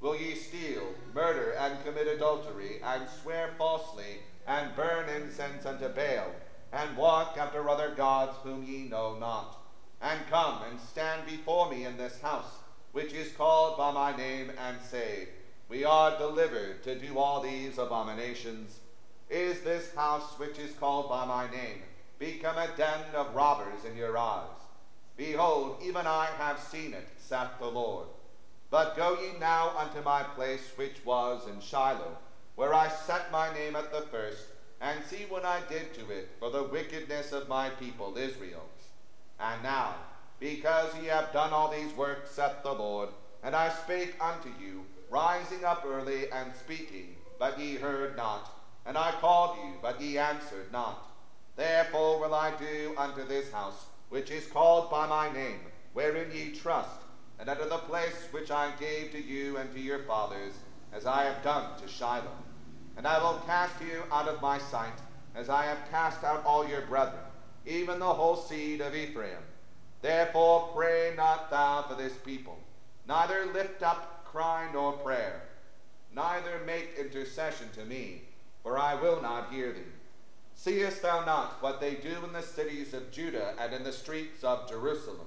Will 0.00 0.14
ye 0.14 0.34
steal, 0.34 0.92
murder, 1.14 1.52
and 1.52 1.82
commit 1.82 2.08
adultery, 2.08 2.78
and 2.82 3.08
swear 3.08 3.48
falsely, 3.56 4.20
and 4.46 4.74
burn 4.74 5.08
incense 5.08 5.64
unto 5.64 5.88
Baal, 5.88 6.34
and 6.70 6.96
walk 6.96 7.38
after 7.38 7.68
other 7.70 7.88
gods 7.88 8.36
whom 8.42 8.62
ye 8.62 8.84
know 8.84 9.14
not? 9.14 9.56
And 10.02 10.26
come 10.26 10.62
and 10.62 10.78
stand 10.78 11.24
before 11.24 11.66
me 11.66 11.84
in 11.84 11.96
this 11.96 12.18
house, 12.20 12.60
which 12.92 13.14
is 13.14 13.32
called 13.32 13.78
by 13.78 13.92
my 13.92 14.12
name, 14.12 14.50
and 14.58 14.80
say, 14.82 15.28
We 15.68 15.84
are 15.84 16.10
delivered 16.10 16.82
to 16.82 16.94
do 16.94 17.16
all 17.16 17.40
these 17.40 17.78
abominations. 17.78 18.79
Is 19.30 19.60
this 19.60 19.94
house 19.94 20.36
which 20.40 20.58
is 20.58 20.74
called 20.74 21.08
by 21.08 21.24
my 21.24 21.48
name 21.48 21.84
become 22.18 22.58
a 22.58 22.76
den 22.76 23.14
of 23.14 23.36
robbers 23.36 23.84
in 23.84 23.96
your 23.96 24.18
eyes? 24.18 24.48
Behold, 25.16 25.76
even 25.80 26.04
I 26.04 26.30
have 26.36 26.58
seen 26.58 26.94
it, 26.94 27.06
saith 27.16 27.56
the 27.60 27.70
Lord. 27.70 28.08
But 28.70 28.96
go 28.96 29.14
ye 29.14 29.38
now 29.38 29.72
unto 29.76 30.02
my 30.02 30.24
place 30.24 30.72
which 30.74 31.04
was 31.04 31.46
in 31.46 31.60
Shiloh, 31.60 32.16
where 32.56 32.74
I 32.74 32.88
set 32.88 33.30
my 33.30 33.52
name 33.52 33.76
at 33.76 33.92
the 33.92 34.02
first, 34.02 34.48
and 34.80 35.04
see 35.04 35.24
what 35.26 35.44
I 35.44 35.60
did 35.60 35.94
to 35.94 36.10
it 36.10 36.26
for 36.40 36.50
the 36.50 36.64
wickedness 36.64 37.30
of 37.30 37.48
my 37.48 37.70
people 37.70 38.18
Israel. 38.18 38.66
And 39.38 39.62
now, 39.62 39.94
because 40.40 40.96
ye 40.96 41.06
have 41.06 41.32
done 41.32 41.52
all 41.52 41.68
these 41.68 41.94
works, 41.94 42.30
saith 42.30 42.62
the 42.64 42.74
Lord, 42.74 43.10
and 43.44 43.54
I 43.54 43.68
spake 43.68 44.16
unto 44.20 44.48
you, 44.48 44.86
rising 45.08 45.64
up 45.64 45.84
early 45.84 46.26
and 46.32 46.52
speaking, 46.52 47.14
but 47.38 47.58
ye 47.58 47.76
heard 47.76 48.16
not, 48.16 48.50
and 48.86 48.96
I 48.96 49.12
called 49.20 49.56
you, 49.58 49.74
but 49.82 50.00
ye 50.00 50.18
answered 50.18 50.72
not. 50.72 51.06
Therefore 51.56 52.20
will 52.20 52.34
I 52.34 52.52
do 52.56 52.94
unto 52.96 53.26
this 53.26 53.52
house, 53.52 53.86
which 54.08 54.30
is 54.30 54.46
called 54.46 54.90
by 54.90 55.06
my 55.06 55.32
name, 55.32 55.60
wherein 55.92 56.30
ye 56.32 56.52
trust, 56.52 57.00
and 57.38 57.48
unto 57.48 57.68
the 57.68 57.78
place 57.78 58.28
which 58.30 58.50
I 58.50 58.70
gave 58.78 59.12
to 59.12 59.22
you 59.22 59.56
and 59.56 59.72
to 59.72 59.80
your 59.80 60.00
fathers, 60.00 60.54
as 60.92 61.06
I 61.06 61.24
have 61.24 61.42
done 61.42 61.78
to 61.80 61.88
Shiloh. 61.88 62.26
And 62.96 63.06
I 63.06 63.22
will 63.22 63.40
cast 63.46 63.80
you 63.80 64.02
out 64.12 64.28
of 64.28 64.42
my 64.42 64.58
sight, 64.58 64.98
as 65.34 65.48
I 65.48 65.64
have 65.64 65.90
cast 65.90 66.24
out 66.24 66.44
all 66.44 66.66
your 66.68 66.82
brethren, 66.82 67.22
even 67.66 67.98
the 67.98 68.12
whole 68.12 68.36
seed 68.36 68.80
of 68.80 68.94
Ephraim. 68.94 69.38
Therefore 70.02 70.70
pray 70.74 71.12
not 71.16 71.50
thou 71.50 71.82
for 71.82 71.94
this 71.94 72.14
people, 72.24 72.58
neither 73.06 73.46
lift 73.52 73.82
up 73.82 74.24
cry 74.24 74.68
nor 74.72 74.92
prayer, 74.92 75.42
neither 76.14 76.60
make 76.64 76.96
intercession 76.98 77.68
to 77.74 77.84
me, 77.84 78.22
for 78.62 78.78
I 78.78 78.94
will 78.94 79.20
not 79.20 79.52
hear 79.52 79.72
thee. 79.72 79.80
Seest 80.54 81.02
thou 81.02 81.24
not 81.24 81.62
what 81.62 81.80
they 81.80 81.94
do 81.94 82.16
in 82.24 82.32
the 82.32 82.42
cities 82.42 82.92
of 82.92 83.10
Judah 83.10 83.54
and 83.58 83.72
in 83.72 83.82
the 83.82 83.92
streets 83.92 84.44
of 84.44 84.68
Jerusalem? 84.68 85.26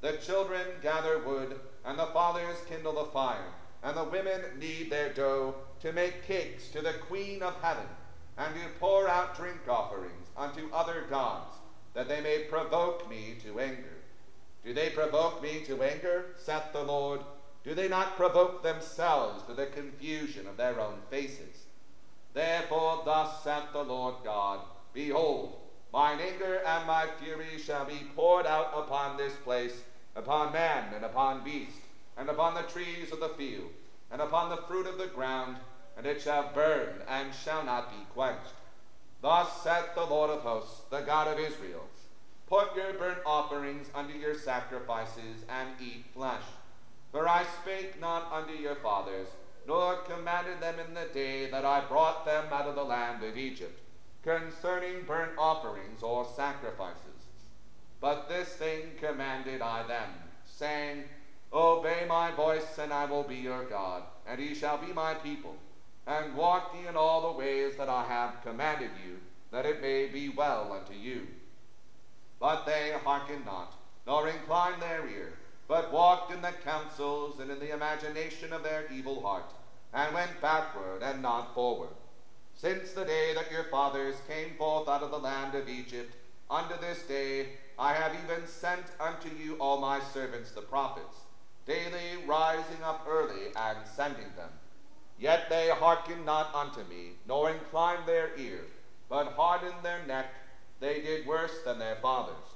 The 0.00 0.12
children 0.12 0.66
gather 0.82 1.18
wood, 1.18 1.60
and 1.84 1.98
the 1.98 2.06
fathers 2.06 2.56
kindle 2.68 2.94
the 2.94 3.10
fire, 3.10 3.52
and 3.82 3.96
the 3.96 4.04
women 4.04 4.40
knead 4.58 4.90
their 4.90 5.12
dough 5.12 5.54
to 5.80 5.92
make 5.92 6.26
cakes 6.26 6.68
to 6.68 6.80
the 6.80 6.94
Queen 6.94 7.42
of 7.42 7.60
heaven, 7.60 7.86
and 8.38 8.54
to 8.54 8.60
pour 8.80 9.08
out 9.08 9.36
drink 9.36 9.68
offerings 9.68 10.28
unto 10.36 10.72
other 10.72 11.04
gods, 11.10 11.56
that 11.92 12.08
they 12.08 12.20
may 12.20 12.44
provoke 12.50 13.08
me 13.08 13.36
to 13.44 13.60
anger. 13.60 13.96
Do 14.64 14.72
they 14.72 14.90
provoke 14.90 15.42
me 15.42 15.60
to 15.66 15.82
anger, 15.82 16.34
saith 16.38 16.72
the 16.72 16.82
Lord? 16.82 17.20
Do 17.64 17.74
they 17.74 17.88
not 17.88 18.16
provoke 18.16 18.62
themselves 18.62 19.42
to 19.44 19.54
the 19.54 19.66
confusion 19.66 20.46
of 20.46 20.56
their 20.56 20.80
own 20.80 21.00
faces? 21.10 21.63
Therefore, 22.34 23.02
thus 23.04 23.42
saith 23.42 23.72
the 23.72 23.84
Lord 23.84 24.16
God 24.24 24.60
Behold, 24.92 25.60
mine 25.92 26.20
anger 26.20 26.62
and 26.66 26.86
my 26.86 27.06
fury 27.18 27.58
shall 27.58 27.84
be 27.84 28.10
poured 28.14 28.46
out 28.46 28.72
upon 28.76 29.16
this 29.16 29.34
place, 29.36 29.84
upon 30.16 30.52
man 30.52 30.92
and 30.92 31.04
upon 31.04 31.44
beast, 31.44 31.80
and 32.16 32.28
upon 32.28 32.54
the 32.54 32.62
trees 32.62 33.12
of 33.12 33.20
the 33.20 33.28
field, 33.30 33.70
and 34.10 34.20
upon 34.20 34.50
the 34.50 34.62
fruit 34.68 34.86
of 34.86 34.98
the 34.98 35.06
ground, 35.06 35.56
and 35.96 36.06
it 36.06 36.20
shall 36.20 36.52
burn 36.52 37.02
and 37.08 37.32
shall 37.32 37.64
not 37.64 37.90
be 37.90 38.04
quenched. 38.12 38.54
Thus 39.22 39.62
saith 39.62 39.94
the 39.94 40.04
Lord 40.04 40.30
of 40.30 40.42
hosts, 40.42 40.82
the 40.90 41.00
God 41.00 41.28
of 41.28 41.38
Israel 41.38 41.88
Put 42.46 42.76
your 42.76 42.92
burnt 42.92 43.20
offerings 43.24 43.88
under 43.94 44.14
your 44.14 44.34
sacrifices, 44.34 45.44
and 45.48 45.70
eat 45.80 46.04
flesh. 46.12 46.42
For 47.10 47.26
I 47.26 47.44
spake 47.44 47.98
not 48.00 48.30
unto 48.30 48.52
your 48.52 48.74
fathers, 48.76 49.28
nor 49.66 49.96
commanded 49.98 50.60
them 50.60 50.76
in 50.78 50.94
the 50.94 51.08
day 51.12 51.50
that 51.50 51.64
I 51.64 51.80
brought 51.82 52.24
them 52.24 52.44
out 52.52 52.66
of 52.66 52.74
the 52.74 52.84
land 52.84 53.22
of 53.24 53.36
Egypt, 53.36 53.80
concerning 54.22 55.04
burnt 55.04 55.32
offerings 55.38 56.02
or 56.02 56.26
sacrifices. 56.36 57.28
But 58.00 58.28
this 58.28 58.48
thing 58.48 58.92
commanded 59.00 59.62
I 59.62 59.86
them, 59.86 60.10
saying, 60.44 61.04
Obey 61.52 62.04
my 62.08 62.30
voice, 62.32 62.78
and 62.78 62.92
I 62.92 63.06
will 63.06 63.22
be 63.22 63.36
your 63.36 63.64
God, 63.64 64.02
and 64.26 64.40
ye 64.40 64.54
shall 64.54 64.78
be 64.78 64.92
my 64.92 65.14
people, 65.14 65.56
and 66.06 66.34
walk 66.34 66.74
ye 66.74 66.86
in 66.86 66.96
all 66.96 67.22
the 67.22 67.38
ways 67.38 67.76
that 67.76 67.88
I 67.88 68.04
have 68.04 68.42
commanded 68.42 68.90
you, 69.04 69.18
that 69.50 69.64
it 69.64 69.80
may 69.80 70.06
be 70.06 70.28
well 70.28 70.72
unto 70.72 70.92
you. 70.92 71.26
But 72.40 72.66
they 72.66 72.92
hearkened 73.04 73.46
not, 73.46 73.72
nor 74.06 74.28
inclined 74.28 74.82
their 74.82 75.08
ear 75.08 75.32
but 75.66 75.92
walked 75.92 76.32
in 76.32 76.42
the 76.42 76.52
counsels 76.64 77.40
and 77.40 77.50
in 77.50 77.58
the 77.58 77.72
imagination 77.72 78.52
of 78.52 78.62
their 78.62 78.86
evil 78.90 79.22
heart, 79.22 79.52
and 79.92 80.14
went 80.14 80.40
backward 80.40 81.02
and 81.02 81.22
not 81.22 81.54
forward. 81.54 81.90
Since 82.54 82.92
the 82.92 83.04
day 83.04 83.34
that 83.34 83.50
your 83.50 83.64
fathers 83.64 84.22
came 84.28 84.54
forth 84.54 84.88
out 84.88 85.02
of 85.02 85.10
the 85.10 85.18
land 85.18 85.54
of 85.54 85.68
Egypt, 85.68 86.16
unto 86.50 86.76
this 86.76 87.02
day 87.02 87.48
I 87.78 87.94
have 87.94 88.14
even 88.14 88.46
sent 88.46 88.90
unto 89.00 89.28
you 89.28 89.54
all 89.54 89.78
my 89.78 90.00
servants 90.00 90.50
the 90.50 90.62
prophets, 90.62 91.24
daily 91.66 92.16
rising 92.26 92.82
up 92.82 93.04
early 93.06 93.48
and 93.56 93.78
sending 93.86 94.34
them. 94.36 94.50
Yet 95.18 95.48
they 95.48 95.68
hearkened 95.68 96.24
not 96.24 96.54
unto 96.54 96.84
me, 96.84 97.12
nor 97.26 97.50
inclined 97.50 98.06
their 98.06 98.30
ear, 98.36 98.66
but 99.08 99.28
hardened 99.28 99.82
their 99.82 99.98
neck, 99.98 100.26
they 100.80 101.00
did 101.00 101.26
worse 101.26 101.58
than 101.58 101.78
their 101.78 101.96
fathers. 101.96 102.53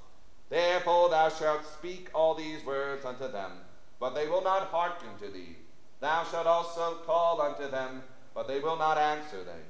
Therefore 0.49 1.09
thou 1.09 1.29
shalt 1.29 1.63
speak 1.63 2.09
all 2.13 2.33
these 2.33 2.65
words 2.65 3.05
unto 3.05 3.27
them, 3.27 3.51
but 3.99 4.15
they 4.15 4.27
will 4.27 4.41
not 4.41 4.69
hearken 4.69 5.15
to 5.19 5.29
thee. 5.29 5.57
Thou 5.99 6.23
shalt 6.23 6.47
also 6.47 6.95
call 7.05 7.39
unto 7.39 7.69
them, 7.69 8.03
but 8.33 8.47
they 8.47 8.59
will 8.59 8.77
not 8.77 8.97
answer 8.97 9.43
thee. 9.43 9.67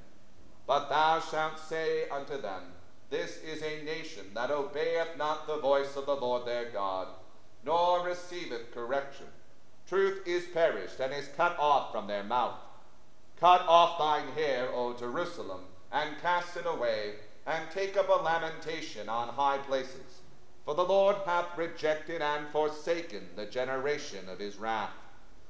But 0.65 0.87
thou 0.87 1.19
shalt 1.19 1.59
say 1.59 2.07
unto 2.09 2.39
them, 2.39 2.63
This 3.09 3.37
is 3.37 3.61
a 3.61 3.83
nation 3.83 4.33
that 4.35 4.51
obeyeth 4.51 5.17
not 5.17 5.47
the 5.47 5.57
voice 5.57 5.97
of 5.97 6.05
the 6.05 6.15
Lord 6.15 6.45
their 6.45 6.69
God, 6.69 7.09
nor 7.65 8.01
receiveth 8.05 8.71
correction. 8.71 9.27
Truth 9.85 10.21
is 10.25 10.45
perished 10.45 10.99
and 10.99 11.11
is 11.11 11.27
cut 11.35 11.57
off 11.59 11.91
from 11.91 12.07
their 12.07 12.23
mouth. 12.23 12.59
Cut 13.37 13.65
off 13.67 13.97
thine 13.97 14.29
hair, 14.33 14.69
O 14.71 14.93
Jerusalem, 14.93 15.61
and 15.91 16.21
cast 16.21 16.55
it 16.55 16.65
away, 16.65 17.15
and 17.45 17.69
take 17.71 17.97
up 17.97 18.07
a 18.07 18.21
lamentation 18.21 19.09
on 19.09 19.29
high 19.29 19.57
places 19.57 20.08
for 20.65 20.75
the 20.75 20.83
Lord 20.83 21.15
hath 21.25 21.57
rejected 21.57 22.21
and 22.21 22.47
forsaken 22.49 23.29
the 23.35 23.45
generation 23.45 24.29
of 24.29 24.39
his 24.39 24.57
wrath. 24.57 24.91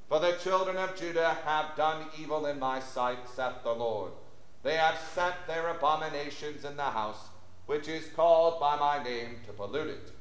For 0.08 0.20
the 0.20 0.38
children 0.42 0.78
of 0.78 0.96
Judah 0.96 1.38
have 1.46 1.76
done 1.76 2.08
evil 2.20 2.46
in 2.48 2.60
my 2.60 2.80
sight, 2.80 3.20
saith 3.36 3.64
the 3.64 3.74
Lord. 3.74 4.12
They 4.64 4.76
have 4.76 4.98
set 5.14 5.46
their 5.48 5.70
abominations 5.70 6.66
in 6.66 6.76
the 6.78 6.84
house, 6.84 7.30
which 7.68 7.88
is 7.88 8.10
called 8.16 8.60
by 8.60 8.76
my 8.76 9.04
name, 9.04 9.38
to 9.46 9.54
pollute 9.54 9.88
it. 9.88 10.12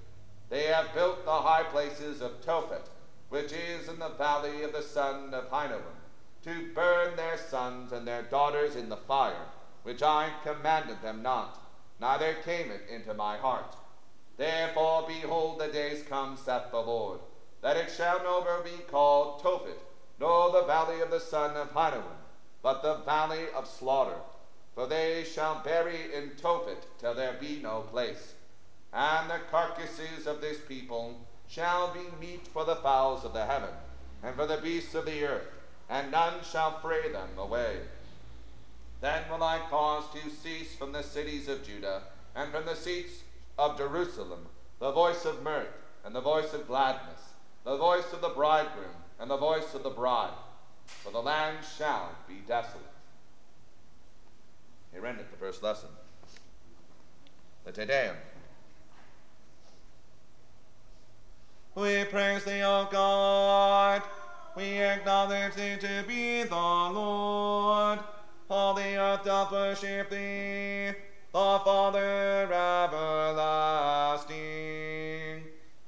They 0.50 0.64
have 0.64 0.92
built 0.94 1.24
the 1.24 1.30
high 1.30 1.64
places 1.64 2.20
of 2.20 2.42
Tophet, 2.42 2.90
which 3.30 3.52
is 3.52 3.88
in 3.88 3.98
the 3.98 4.10
valley 4.10 4.62
of 4.62 4.72
the 4.72 4.82
son 4.82 5.32
of 5.32 5.50
Hinnom, 5.50 5.82
to 6.44 6.72
burn 6.74 7.16
their 7.16 7.38
sons 7.38 7.92
and 7.92 8.06
their 8.06 8.22
daughters 8.22 8.76
in 8.76 8.90
the 8.90 8.96
fire, 8.96 9.46
which 9.82 10.02
I 10.02 10.30
commanded 10.42 11.00
them 11.02 11.22
not, 11.22 11.58
neither 11.98 12.34
came 12.44 12.70
it 12.70 12.82
into 12.90 13.14
my 13.14 13.38
heart. 13.38 13.76
Therefore, 14.38 15.04
behold, 15.06 15.58
the 15.58 15.66
days 15.66 16.04
come, 16.08 16.36
saith 16.36 16.70
the 16.70 16.78
Lord, 16.78 17.18
that 17.60 17.76
it 17.76 17.90
shall 17.90 18.22
no 18.22 18.40
more 18.40 18.62
be 18.62 18.84
called 18.88 19.42
Tophet, 19.42 19.80
nor 20.20 20.52
the 20.52 20.62
valley 20.62 21.00
of 21.00 21.10
the 21.10 21.20
son 21.20 21.56
of 21.56 21.72
Hinnom, 21.72 22.04
but 22.62 22.82
the 22.82 22.94
valley 23.04 23.46
of 23.54 23.66
slaughter. 23.66 24.20
For 24.76 24.86
they 24.86 25.24
shall 25.24 25.60
bury 25.64 26.14
in 26.14 26.30
Tophet 26.36 26.86
till 27.00 27.14
there 27.14 27.32
be 27.40 27.58
no 27.60 27.80
place. 27.80 28.34
And 28.92 29.28
the 29.28 29.40
carcasses 29.50 30.28
of 30.28 30.40
this 30.40 30.58
people 30.68 31.16
shall 31.48 31.92
be 31.92 32.06
meat 32.20 32.46
for 32.46 32.64
the 32.64 32.76
fowls 32.76 33.24
of 33.24 33.32
the 33.32 33.44
heaven, 33.44 33.74
and 34.22 34.36
for 34.36 34.46
the 34.46 34.58
beasts 34.58 34.94
of 34.94 35.06
the 35.06 35.24
earth, 35.24 35.48
and 35.90 36.12
none 36.12 36.44
shall 36.44 36.78
fray 36.78 37.10
them 37.10 37.30
away. 37.36 37.78
Then 39.00 39.24
will 39.28 39.42
I 39.42 39.58
cause 39.68 40.04
to 40.12 40.30
cease 40.30 40.76
from 40.76 40.92
the 40.92 41.02
cities 41.02 41.48
of 41.48 41.64
Judah, 41.64 42.02
and 42.36 42.52
from 42.52 42.66
the 42.66 42.76
seats 42.76 43.24
of 43.58 43.76
Jerusalem, 43.76 44.46
the 44.78 44.92
voice 44.92 45.24
of 45.24 45.42
mirth, 45.42 45.66
and 46.04 46.14
the 46.14 46.20
voice 46.20 46.52
of 46.54 46.66
gladness, 46.66 47.20
the 47.64 47.76
voice 47.76 48.12
of 48.12 48.20
the 48.20 48.28
bridegroom, 48.28 48.94
and 49.18 49.30
the 49.30 49.36
voice 49.36 49.74
of 49.74 49.82
the 49.82 49.90
bride, 49.90 50.32
for 50.86 51.10
the 51.10 51.20
land 51.20 51.58
shall 51.76 52.12
be 52.28 52.36
desolate. 52.46 52.84
Here 54.92 55.04
endeth 55.04 55.30
the 55.30 55.36
first 55.36 55.62
lesson. 55.62 55.88
The 57.64 57.72
Te 57.72 57.84
Deum. 57.84 58.16
We 61.74 62.04
praise 62.04 62.44
thee, 62.44 62.62
O 62.62 62.88
God. 62.90 64.02
We 64.56 64.78
acknowledge 64.78 65.54
thee 65.54 65.76
to 65.78 66.04
be 66.08 66.42
the 66.44 66.54
Lord. 66.56 68.00
All 68.50 68.74
the 68.74 68.96
earth 68.96 69.24
doth 69.24 69.52
worship 69.52 70.10
thee, 70.10 70.92
the 71.32 71.60
Father 71.64 72.44
everlasting. 72.44 74.18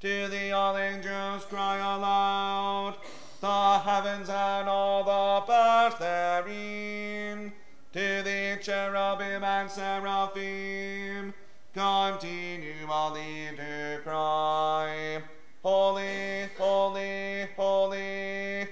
To 0.01 0.27
the 0.27 0.51
all 0.51 0.77
angels 0.77 1.45
cry 1.45 1.77
aloud, 1.77 2.95
the 3.39 3.79
heavens 3.79 4.29
and 4.29 4.69
all 4.69 5.03
the 5.03 5.41
powers 5.45 5.95
therein. 5.99 7.53
To 7.93 8.23
the 8.23 8.57
cherubim 8.61 9.43
and 9.43 9.69
seraphim 9.69 11.33
continue 11.73 12.73
continually 12.87 13.55
to 13.57 13.99
cry. 14.03 15.21
Holy, 15.63 16.49
holy, 16.57 17.47
holy, 17.55 18.67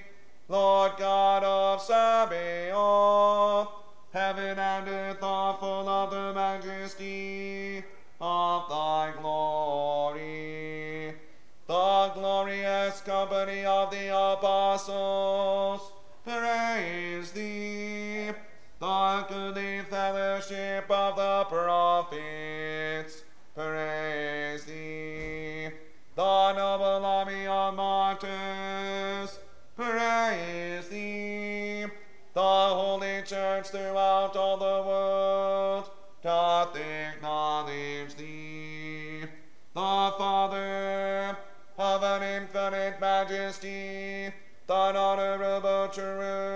Lord 0.48 0.92
God 0.98 1.44
of 1.44 1.80
Sabaoth, 1.80 3.68
heaven 4.12 4.58
and 4.58 4.88
earth 4.88 5.22
apostles, 14.80 15.92
praise 16.24 17.32
thee. 17.32 18.30
The 18.78 19.26
goodly 19.28 19.82
fellowship 19.90 20.90
of 20.90 21.16
the 21.16 21.44
prophets, 21.50 22.39
honorable 45.98 46.49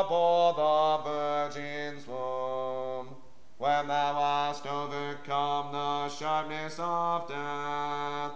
abhor 0.00 0.52
the 0.54 0.98
Virgin's 1.08 2.06
womb, 2.06 3.08
when 3.58 3.88
thou 3.88 4.14
hast 4.14 4.66
overcome 4.66 5.72
the 5.72 6.08
sharpness 6.08 6.78
of 6.78 7.26
death. 7.28 8.32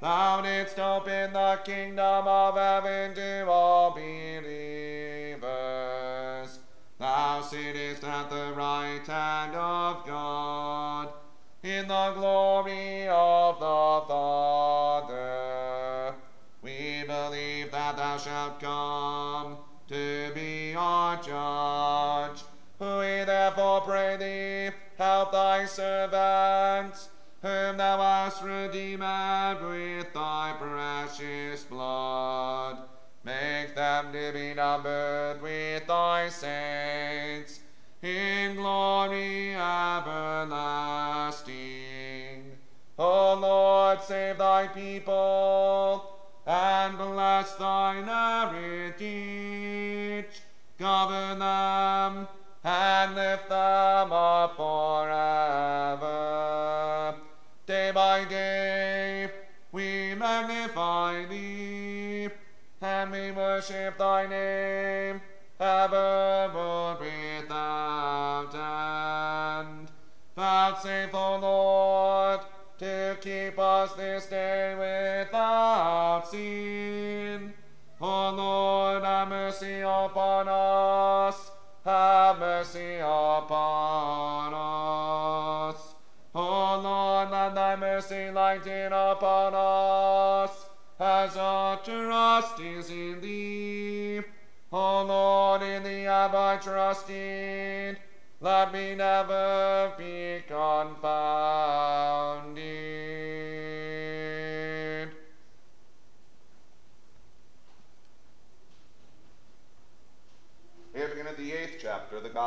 Thou 0.00 0.40
didst 0.42 0.78
open 0.78 1.32
the 1.32 1.60
kingdom 1.64 2.26
of 2.26 2.56
heaven 2.56 3.14
to 3.14 3.48
all 3.48 3.92
believers. 3.92 5.38
Thou 6.98 7.40
sittest 7.42 8.04
at 8.04 8.28
the 8.28 8.52
right 8.54 9.06
hand 9.06 9.54
of 9.54 10.04
God, 10.06 11.08
in 11.62 11.88
the 11.88 12.12
glory 12.14 13.06
of 13.08 13.58
the 13.60 14.02
Father. 14.08 14.75
Servants, 25.76 27.10
whom 27.42 27.76
thou 27.76 27.98
hast 27.98 28.42
redeemed 28.42 29.60
with 29.60 30.10
thy 30.14 30.54
precious 30.58 31.64
blood. 31.64 32.78
Make 33.22 33.74
them 33.74 34.10
to 34.12 34.32
be 34.32 34.54
numbered 34.54 35.42
with 35.42 35.86
thy 35.86 36.30
saints 36.30 37.60
in 38.02 38.56
glory 38.56 39.54
everlasting. 39.54 40.46
O 42.98 43.34
Lord, 43.34 44.00
save 44.00 44.38
thy 44.38 44.68
people 44.68 46.10
and 46.46 46.96
bless 46.96 47.54
thine 47.56 48.04
heritage. 48.04 49.04
Govern 50.78 51.40
them 51.40 52.28
and 52.64 53.14
lift 53.14 53.48
them 53.48 54.12
up 54.12 54.56
forever. 54.56 55.15
Worship 63.68 63.98
thy 63.98 64.26
name 64.26 65.20
evermore 65.58 66.98
without 67.00 68.54
end. 68.54 69.90
Vouchsafe, 70.36 71.14
O 71.14 71.38
Lord, 71.38 72.40
to 72.78 73.16
keep 73.20 73.58
us 73.58 73.92
this 73.94 74.26
day 74.26 74.74
without 75.24 76.28
sin. 76.30 77.54
O 78.00 78.30
Lord, 78.30 79.02
have 79.02 79.28
mercy 79.28 79.80
upon 79.80 80.46
us. 80.48 81.50
Have 81.84 82.38
mercy 82.38 82.98
upon 82.98 84.52
us. 84.54 85.94
O 86.34 86.80
Lord, 86.82 87.30
let 87.30 87.54
thy 87.54 87.76
mercy 87.76 88.30
lighten 88.30 88.92
upon 88.92 89.54
us, 89.54 89.55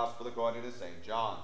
Gospel 0.10 0.28
according 0.28 0.64
to 0.64 0.72
St. 0.72 1.04
John. 1.04 1.38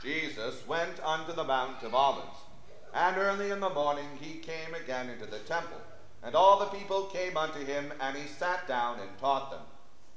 Jesus 0.00 0.64
went 0.68 1.04
unto 1.04 1.32
the 1.32 1.42
Mount 1.42 1.82
of 1.82 1.92
Olives, 1.92 2.38
and 2.94 3.16
early 3.16 3.50
in 3.50 3.58
the 3.58 3.68
morning 3.68 4.06
he 4.20 4.38
came 4.38 4.74
again 4.74 5.10
into 5.10 5.26
the 5.26 5.40
temple. 5.40 5.80
And 6.22 6.36
all 6.36 6.60
the 6.60 6.78
people 6.78 7.06
came 7.06 7.36
unto 7.36 7.64
him, 7.64 7.92
and 8.00 8.16
he 8.16 8.28
sat 8.28 8.68
down 8.68 9.00
and 9.00 9.18
taught 9.18 9.50
them. 9.50 9.62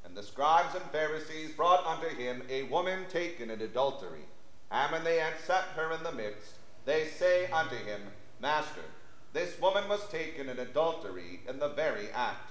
And 0.05 0.15
the 0.15 0.21
scribes 0.21 0.75
and 0.75 0.85
Pharisees 0.91 1.53
brought 1.53 1.83
unto 1.83 2.15
him 2.15 2.43
a 2.47 2.63
woman 2.63 3.05
taken 3.09 3.49
in 3.49 3.61
adultery. 3.61 4.25
And 4.69 4.91
when 4.91 5.03
they 5.03 5.17
had 5.17 5.33
set 5.47 5.63
her 5.75 5.91
in 5.93 6.03
the 6.03 6.11
midst, 6.11 6.53
they 6.85 7.07
say 7.07 7.49
unto 7.49 7.75
him, 7.75 8.01
Master, 8.39 8.85
this 9.33 9.59
woman 9.59 9.89
was 9.89 10.07
taken 10.09 10.47
in 10.47 10.59
adultery 10.59 11.39
in 11.49 11.57
the 11.57 11.69
very 11.69 12.09
act. 12.13 12.50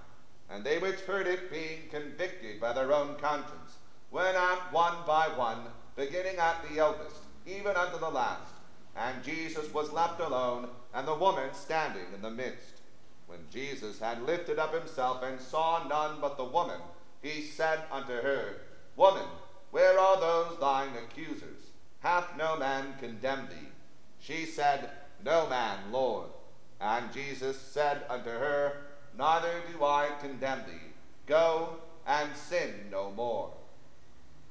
And 0.53 0.65
they 0.65 0.79
which 0.79 0.99
heard 1.01 1.27
it, 1.27 1.49
being 1.49 1.87
convicted 1.89 2.59
by 2.59 2.73
their 2.73 2.91
own 2.91 3.15
conscience, 3.15 3.77
went 4.11 4.35
out 4.35 4.73
one 4.73 4.97
by 5.07 5.27
one, 5.29 5.59
beginning 5.95 6.37
at 6.37 6.57
the 6.67 6.79
eldest, 6.79 7.21
even 7.45 7.75
unto 7.77 7.97
the 7.99 8.09
last. 8.09 8.53
And 8.95 9.23
Jesus 9.23 9.73
was 9.73 9.93
left 9.93 10.19
alone, 10.19 10.67
and 10.93 11.07
the 11.07 11.15
woman 11.15 11.53
standing 11.53 12.13
in 12.13 12.21
the 12.21 12.29
midst. 12.29 12.81
When 13.27 13.39
Jesus 13.49 13.99
had 13.99 14.23
lifted 14.23 14.59
up 14.59 14.73
himself 14.73 15.23
and 15.23 15.39
saw 15.39 15.87
none 15.87 16.19
but 16.19 16.35
the 16.35 16.43
woman, 16.43 16.81
he 17.21 17.41
said 17.41 17.79
unto 17.89 18.21
her, 18.21 18.57
Woman, 18.97 19.27
where 19.71 19.97
are 19.97 20.19
those 20.19 20.59
thine 20.59 20.91
accusers? 20.97 21.71
Hath 22.01 22.35
no 22.35 22.57
man 22.57 22.95
condemned 22.99 23.49
thee? 23.49 23.69
She 24.19 24.45
said, 24.45 24.89
No 25.23 25.47
man, 25.47 25.91
Lord. 25.93 26.27
And 26.81 27.13
Jesus 27.13 27.57
said 27.57 28.01
unto 28.09 28.29
her, 28.29 28.90
Neither 29.17 29.61
do 29.71 29.83
I 29.83 30.09
condemn 30.21 30.59
thee. 30.67 30.93
Go 31.27 31.77
and 32.07 32.35
sin 32.35 32.73
no 32.91 33.11
more. 33.11 33.51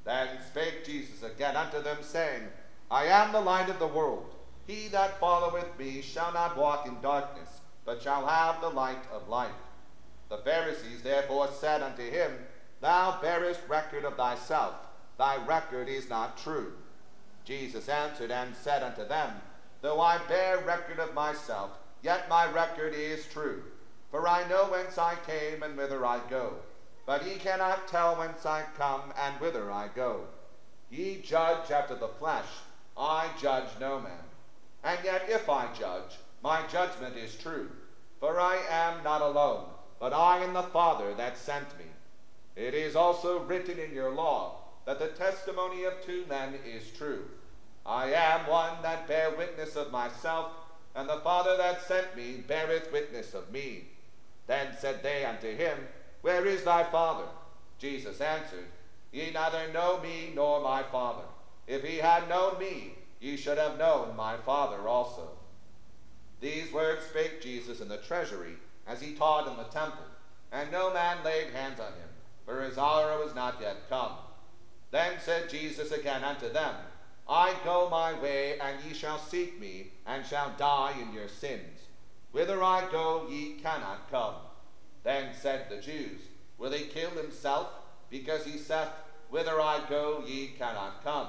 Then 0.05 0.29
spake 0.49 0.85
Jesus 0.85 1.23
again 1.23 1.57
unto 1.57 1.83
them, 1.83 1.99
saying, 2.03 2.43
I 2.91 3.05
am 3.05 3.33
the 3.33 3.41
light 3.41 3.69
of 3.69 3.79
the 3.79 3.87
world. 3.87 4.35
He 4.67 4.89
that 4.89 5.21
followeth 5.21 5.79
me 5.79 6.03
shall 6.03 6.33
not 6.33 6.57
walk 6.57 6.87
in 6.87 7.01
darkness, 7.01 7.61
but 7.85 8.03
shall 8.03 8.27
have 8.27 8.61
the 8.61 8.71
light 8.71 9.03
of 9.13 9.29
life. 9.29 9.51
The 10.29 10.39
Pharisees 10.39 11.03
therefore 11.03 11.49
said 11.53 11.83
unto 11.83 12.09
him, 12.09 12.33
Thou 12.81 13.21
bearest 13.21 13.61
record 13.69 14.05
of 14.05 14.17
thyself, 14.17 14.75
thy 15.19 15.37
record 15.45 15.89
is 15.89 16.09
not 16.09 16.39
true. 16.39 16.73
Jesus 17.45 17.89
answered 17.89 18.31
and 18.31 18.55
said 18.55 18.83
unto 18.83 19.07
them, 19.07 19.33
Though 19.83 20.01
I 20.01 20.19
bear 20.29 20.59
record 20.59 20.99
of 20.99 21.15
myself, 21.15 21.71
yet 22.03 22.29
my 22.29 22.51
record 22.51 22.95
is 22.95 23.27
true. 23.27 23.63
For 24.11 24.27
I 24.27 24.49
know 24.49 24.67
whence 24.67 24.99
I 24.99 25.15
came 25.27 25.63
and 25.63 25.77
whither 25.77 26.05
I 26.05 26.21
go. 26.29 26.55
But 27.07 27.27
ye 27.27 27.37
cannot 27.37 27.89
tell 27.89 28.17
whence 28.17 28.45
I 28.45 28.65
come 28.77 29.13
and 29.17 29.41
whither 29.41 29.71
I 29.71 29.89
go. 29.89 30.27
Ye 30.91 31.23
judge 31.23 31.71
after 31.71 31.95
the 31.95 32.09
flesh, 32.09 32.49
I 32.97 33.31
judge 33.41 33.69
no 33.79 34.01
man. 34.01 34.25
And 34.83 34.99
yet 35.05 35.29
if 35.29 35.49
I 35.49 35.73
judge, 35.73 36.19
my 36.43 36.67
judgment 36.67 37.17
is 37.17 37.37
true. 37.37 37.71
For 38.19 38.41
I 38.41 38.59
am 38.69 39.05
not 39.05 39.23
alone, 39.23 39.67
but 39.99 40.13
I 40.13 40.39
and 40.39 40.55
the 40.55 40.63
Father 40.63 41.15
that 41.15 41.39
sent 41.39 41.79
me. 41.79 41.87
It 42.57 42.75
is 42.75 42.97
also 42.97 43.41
written 43.41 43.79
in 43.79 43.93
your 43.93 44.11
law 44.11 44.57
that 44.85 44.99
the 44.99 45.09
testimony 45.09 45.85
of 45.85 46.05
two 46.05 46.27
men 46.29 46.55
is 46.67 46.91
true. 46.91 47.25
I 47.87 48.13
am 48.13 48.47
one 48.47 48.83
that 48.83 49.07
bear 49.07 49.31
witness 49.31 49.77
of 49.77 49.93
myself, 49.93 50.51
and 50.95 51.09
the 51.09 51.21
Father 51.21 51.57
that 51.57 51.83
sent 51.83 52.17
me 52.17 52.43
beareth 52.47 52.93
witness 52.93 53.35
of 53.35 53.51
me. 53.53 53.90
Then 54.51 54.77
said 54.77 55.05
they 55.05 55.25
unto 55.25 55.57
him, 55.57 55.79
Where 56.23 56.45
is 56.45 56.65
thy 56.65 56.83
Father? 56.83 57.29
Jesus 57.79 58.21
answered, 58.21 58.67
Ye 59.13 59.31
neither 59.31 59.73
know 59.73 60.01
me 60.01 60.33
nor 60.35 60.61
my 60.61 60.83
Father. 60.83 61.23
If 61.69 61.85
ye 61.85 61.99
had 61.99 62.29
known 62.29 62.59
me, 62.59 62.95
ye 63.21 63.37
should 63.37 63.59
have 63.59 63.79
known 63.79 64.17
my 64.17 64.39
Father 64.39 64.89
also. 64.89 65.29
These 66.41 66.73
words 66.73 67.07
spake 67.07 67.41
Jesus 67.41 67.81
in 67.81 67.89
the 67.89 67.99
treasury, 67.99 68.57
as 68.89 69.01
he 69.01 69.15
taught 69.15 69.47
in 69.47 69.57
the 69.57 69.71
temple, 69.71 70.03
and 70.51 70.73
no 70.73 70.93
man 70.93 71.19
laid 71.25 71.51
hands 71.51 71.79
on 71.79 71.93
him, 71.93 72.09
for 72.45 72.61
his 72.61 72.77
hour 72.77 73.23
was 73.25 73.37
not 73.37 73.61
yet 73.61 73.89
come. 73.89 74.15
Then 74.91 75.13
said 75.21 75.49
Jesus 75.49 75.93
again 75.93 76.25
unto 76.25 76.53
them, 76.53 76.75
I 77.29 77.55
go 77.63 77.89
my 77.89 78.19
way, 78.19 78.59
and 78.59 78.83
ye 78.85 78.95
shall 78.95 79.21
seek 79.21 79.61
me, 79.61 79.93
and 80.09 80.27
shall 80.27 80.53
die 80.59 80.95
in 81.01 81.15
your 81.15 81.29
sins. 81.29 81.70
Whither 82.33 82.63
I 82.63 82.89
go, 82.91 83.27
ye 83.29 83.55
cannot 83.55 84.11
come. 84.11 84.37
Then 85.03 85.35
said 85.35 85.69
the 85.69 85.79
Jews, 85.79 86.21
Will 86.59 86.73
he 86.73 86.85
kill 86.85 87.11
himself, 87.11 87.69
because 88.11 88.45
he 88.45 88.59
saith, 88.59 88.91
Whither 89.31 89.61
I 89.61 89.81
go, 89.89 90.23
ye 90.27 90.49
cannot 90.59 91.03
come? 91.03 91.29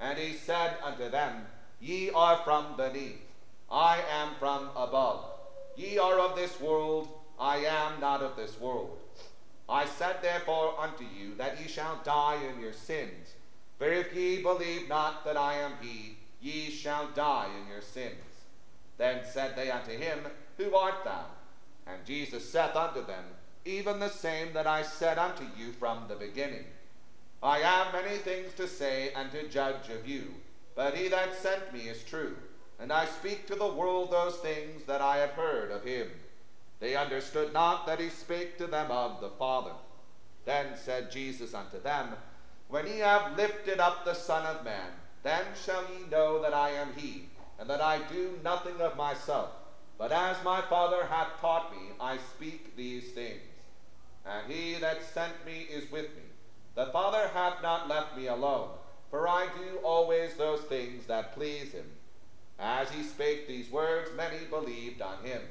And 0.00 0.18
he 0.18 0.32
said 0.32 0.76
unto 0.82 1.08
them, 1.08 1.46
Ye 1.80 2.10
are 2.10 2.38
from 2.38 2.76
beneath, 2.76 3.20
I 3.70 4.00
am 4.10 4.34
from 4.38 4.70
above. 4.76 5.24
Ye 5.76 5.98
are 5.98 6.18
of 6.18 6.36
this 6.36 6.60
world, 6.60 7.08
I 7.38 7.58
am 7.58 8.00
not 8.00 8.22
of 8.22 8.36
this 8.36 8.58
world. 8.60 8.98
I 9.68 9.86
said 9.86 10.16
therefore 10.22 10.78
unto 10.78 11.04
you 11.04 11.34
that 11.36 11.60
ye 11.60 11.68
shall 11.68 12.00
die 12.04 12.38
in 12.52 12.60
your 12.60 12.72
sins. 12.72 13.34
For 13.78 13.86
if 13.86 14.14
ye 14.14 14.42
believe 14.42 14.88
not 14.88 15.24
that 15.24 15.36
I 15.36 15.54
am 15.54 15.72
he, 15.80 16.16
ye 16.40 16.70
shall 16.70 17.08
die 17.08 17.48
in 17.60 17.68
your 17.68 17.82
sins. 17.82 18.33
Then 18.96 19.22
said 19.24 19.56
they 19.56 19.70
unto 19.70 19.92
him, 19.92 20.20
Who 20.56 20.74
art 20.74 21.04
thou? 21.04 21.26
And 21.86 22.04
Jesus 22.04 22.50
saith 22.50 22.76
unto 22.76 23.04
them, 23.04 23.24
Even 23.64 23.98
the 23.98 24.08
same 24.08 24.52
that 24.52 24.66
I 24.66 24.82
said 24.82 25.18
unto 25.18 25.44
you 25.56 25.72
from 25.72 26.04
the 26.08 26.14
beginning. 26.14 26.64
I 27.42 27.58
have 27.58 27.92
many 27.92 28.16
things 28.18 28.54
to 28.54 28.66
say 28.66 29.12
and 29.14 29.30
to 29.32 29.48
judge 29.48 29.90
of 29.90 30.08
you, 30.08 30.34
but 30.74 30.96
he 30.96 31.08
that 31.08 31.34
sent 31.36 31.74
me 31.74 31.80
is 31.80 32.02
true, 32.02 32.36
and 32.78 32.92
I 32.92 33.04
speak 33.04 33.46
to 33.46 33.54
the 33.54 33.74
world 33.74 34.10
those 34.10 34.36
things 34.36 34.84
that 34.84 35.02
I 35.02 35.18
have 35.18 35.30
heard 35.32 35.70
of 35.70 35.84
him. 35.84 36.10
They 36.80 36.96
understood 36.96 37.52
not 37.52 37.86
that 37.86 38.00
he 38.00 38.08
spake 38.08 38.56
to 38.58 38.66
them 38.66 38.90
of 38.90 39.20
the 39.20 39.30
Father. 39.30 39.72
Then 40.44 40.76
said 40.76 41.10
Jesus 41.10 41.54
unto 41.54 41.80
them, 41.80 42.10
When 42.68 42.86
ye 42.86 42.98
have 42.98 43.36
lifted 43.36 43.78
up 43.78 44.04
the 44.04 44.14
Son 44.14 44.44
of 44.46 44.64
Man, 44.64 44.90
then 45.22 45.44
shall 45.64 45.82
ye 45.82 46.06
know 46.10 46.40
that 46.42 46.54
I 46.54 46.70
am 46.70 46.92
he, 46.96 47.28
and 47.58 47.68
that 47.68 47.80
I 47.80 47.98
do 48.12 48.38
nothing 48.42 48.80
of 48.80 48.96
myself, 48.96 49.50
but 49.98 50.12
as 50.12 50.36
my 50.44 50.60
Father 50.62 51.06
hath 51.06 51.40
taught 51.40 51.72
me, 51.72 51.92
I 52.00 52.18
speak 52.34 52.76
these 52.76 53.10
things. 53.12 53.42
And 54.26 54.50
he 54.50 54.74
that 54.74 55.02
sent 55.02 55.44
me 55.46 55.66
is 55.70 55.90
with 55.90 56.14
me. 56.16 56.22
The 56.74 56.86
Father 56.86 57.28
hath 57.32 57.62
not 57.62 57.88
left 57.88 58.16
me 58.16 58.26
alone, 58.26 58.70
for 59.10 59.28
I 59.28 59.46
do 59.46 59.78
always 59.84 60.34
those 60.34 60.62
things 60.62 61.06
that 61.06 61.34
please 61.34 61.72
him. 61.72 61.86
As 62.58 62.90
he 62.90 63.02
spake 63.02 63.46
these 63.46 63.70
words, 63.70 64.10
many 64.16 64.44
believed 64.50 65.02
on 65.02 65.22
him. 65.22 65.42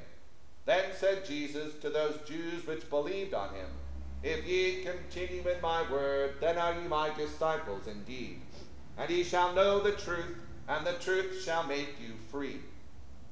Then 0.66 0.84
said 0.94 1.24
Jesus 1.24 1.74
to 1.80 1.90
those 1.90 2.18
Jews 2.26 2.66
which 2.66 2.88
believed 2.90 3.34
on 3.34 3.54
him, 3.54 3.68
If 4.22 4.46
ye 4.46 4.82
continue 4.82 5.46
in 5.48 5.60
my 5.60 5.90
word, 5.90 6.34
then 6.40 6.58
are 6.58 6.74
ye 6.74 6.88
my 6.88 7.10
disciples 7.14 7.86
indeed. 7.86 8.40
And 8.96 9.10
ye 9.10 9.22
shall 9.22 9.52
know 9.52 9.80
the 9.80 9.92
truth, 9.92 10.38
and 10.68 10.86
the 10.86 10.94
truth 10.94 11.42
shall 11.44 11.64
make 11.64 11.94
you 12.00 12.14
free. 12.30 12.60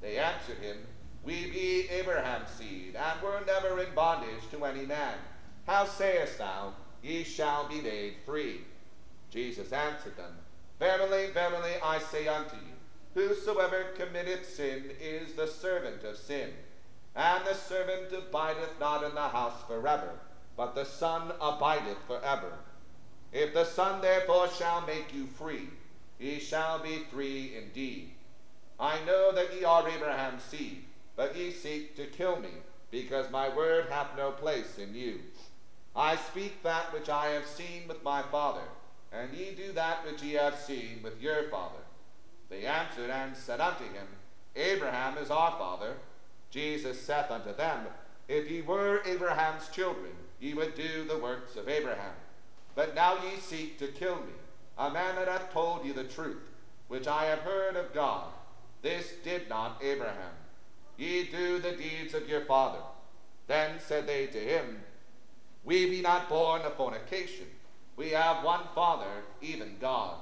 They 0.00 0.18
answered 0.18 0.58
him, 0.58 0.76
We 1.24 1.50
be 1.50 1.88
Abraham's 1.90 2.50
seed, 2.50 2.96
and 2.96 3.22
were 3.22 3.42
never 3.46 3.80
in 3.80 3.94
bondage 3.94 4.50
to 4.50 4.64
any 4.64 4.86
man. 4.86 5.14
How 5.66 5.84
sayest 5.84 6.38
thou, 6.38 6.74
Ye 7.02 7.24
shall 7.24 7.68
be 7.68 7.80
made 7.80 8.14
free? 8.24 8.62
Jesus 9.30 9.72
answered 9.72 10.16
them, 10.16 10.36
Verily, 10.78 11.30
verily, 11.32 11.72
I 11.82 11.98
say 11.98 12.28
unto 12.28 12.56
you, 12.56 12.72
Whosoever 13.14 13.84
committeth 13.96 14.48
sin 14.48 14.90
is 15.00 15.34
the 15.34 15.46
servant 15.46 16.04
of 16.04 16.16
sin. 16.16 16.50
And 17.14 17.44
the 17.44 17.54
servant 17.54 18.12
abideth 18.12 18.80
not 18.80 19.04
in 19.04 19.14
the 19.14 19.28
house 19.28 19.62
forever, 19.66 20.18
but 20.56 20.74
the 20.74 20.84
Son 20.84 21.32
abideth 21.40 21.98
forever. 22.06 22.52
If 23.32 23.52
the 23.52 23.64
Son 23.64 24.00
therefore 24.00 24.48
shall 24.48 24.80
make 24.86 25.12
you 25.14 25.26
free, 25.26 25.68
ye 26.22 26.38
shall 26.38 26.78
be 26.78 26.98
free 27.10 27.54
indeed. 27.56 28.10
I 28.78 28.98
know 29.04 29.32
that 29.32 29.54
ye 29.54 29.64
are 29.64 29.88
Abraham's 29.88 30.42
seed, 30.44 30.84
but 31.16 31.36
ye 31.36 31.50
seek 31.50 31.96
to 31.96 32.06
kill 32.06 32.38
me, 32.40 32.50
because 32.90 33.30
my 33.30 33.54
word 33.54 33.86
hath 33.90 34.16
no 34.16 34.30
place 34.30 34.78
in 34.78 34.94
you. 34.94 35.20
I 35.94 36.16
speak 36.16 36.62
that 36.62 36.92
which 36.92 37.08
I 37.08 37.26
have 37.30 37.46
seen 37.46 37.88
with 37.88 38.02
my 38.02 38.22
father, 38.22 38.62
and 39.12 39.34
ye 39.34 39.54
do 39.54 39.72
that 39.72 40.06
which 40.06 40.22
ye 40.22 40.34
have 40.34 40.58
seen 40.58 41.00
with 41.02 41.20
your 41.20 41.48
father. 41.50 41.82
They 42.48 42.66
answered 42.66 43.10
and 43.10 43.36
said 43.36 43.60
unto 43.60 43.84
him, 43.84 44.06
Abraham 44.56 45.18
is 45.18 45.30
our 45.30 45.52
father. 45.52 45.94
Jesus 46.50 47.00
saith 47.00 47.30
unto 47.30 47.54
them, 47.54 47.86
If 48.28 48.50
ye 48.50 48.60
were 48.62 49.02
Abraham's 49.06 49.68
children, 49.68 50.12
ye 50.40 50.54
would 50.54 50.74
do 50.74 51.04
the 51.04 51.18
works 51.18 51.56
of 51.56 51.68
Abraham. 51.68 52.14
But 52.74 52.94
now 52.94 53.14
ye 53.14 53.38
seek 53.38 53.78
to 53.78 53.88
kill 53.88 54.16
me, 54.16 54.32
a 54.82 54.92
man 54.92 55.14
that 55.14 55.28
hath 55.28 55.52
told 55.52 55.84
you 55.84 55.92
the 55.92 56.04
truth, 56.04 56.42
which 56.88 57.06
I 57.06 57.26
have 57.26 57.38
heard 57.40 57.76
of 57.76 57.94
God. 57.94 58.26
This 58.82 59.12
did 59.22 59.48
not 59.48 59.80
Abraham. 59.80 60.34
Ye 60.96 61.28
do 61.28 61.60
the 61.60 61.72
deeds 61.72 62.14
of 62.14 62.28
your 62.28 62.44
father. 62.46 62.80
Then 63.46 63.78
said 63.78 64.08
they 64.08 64.26
to 64.26 64.38
him, 64.38 64.82
We 65.64 65.88
be 65.88 66.00
not 66.00 66.28
born 66.28 66.62
of 66.62 66.74
fornication. 66.74 67.46
We 67.96 68.10
have 68.10 68.44
one 68.44 68.62
Father, 68.74 69.22
even 69.40 69.76
God. 69.80 70.16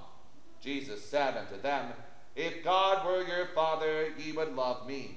Jesus 0.61 1.03
said 1.03 1.37
unto 1.39 1.61
them, 1.61 1.93
If 2.37 2.63
God 2.63 3.07
were 3.07 3.27
your 3.27 3.47
Father, 3.55 4.09
ye 4.19 4.33
would 4.33 4.55
love 4.55 4.87
me. 4.87 5.17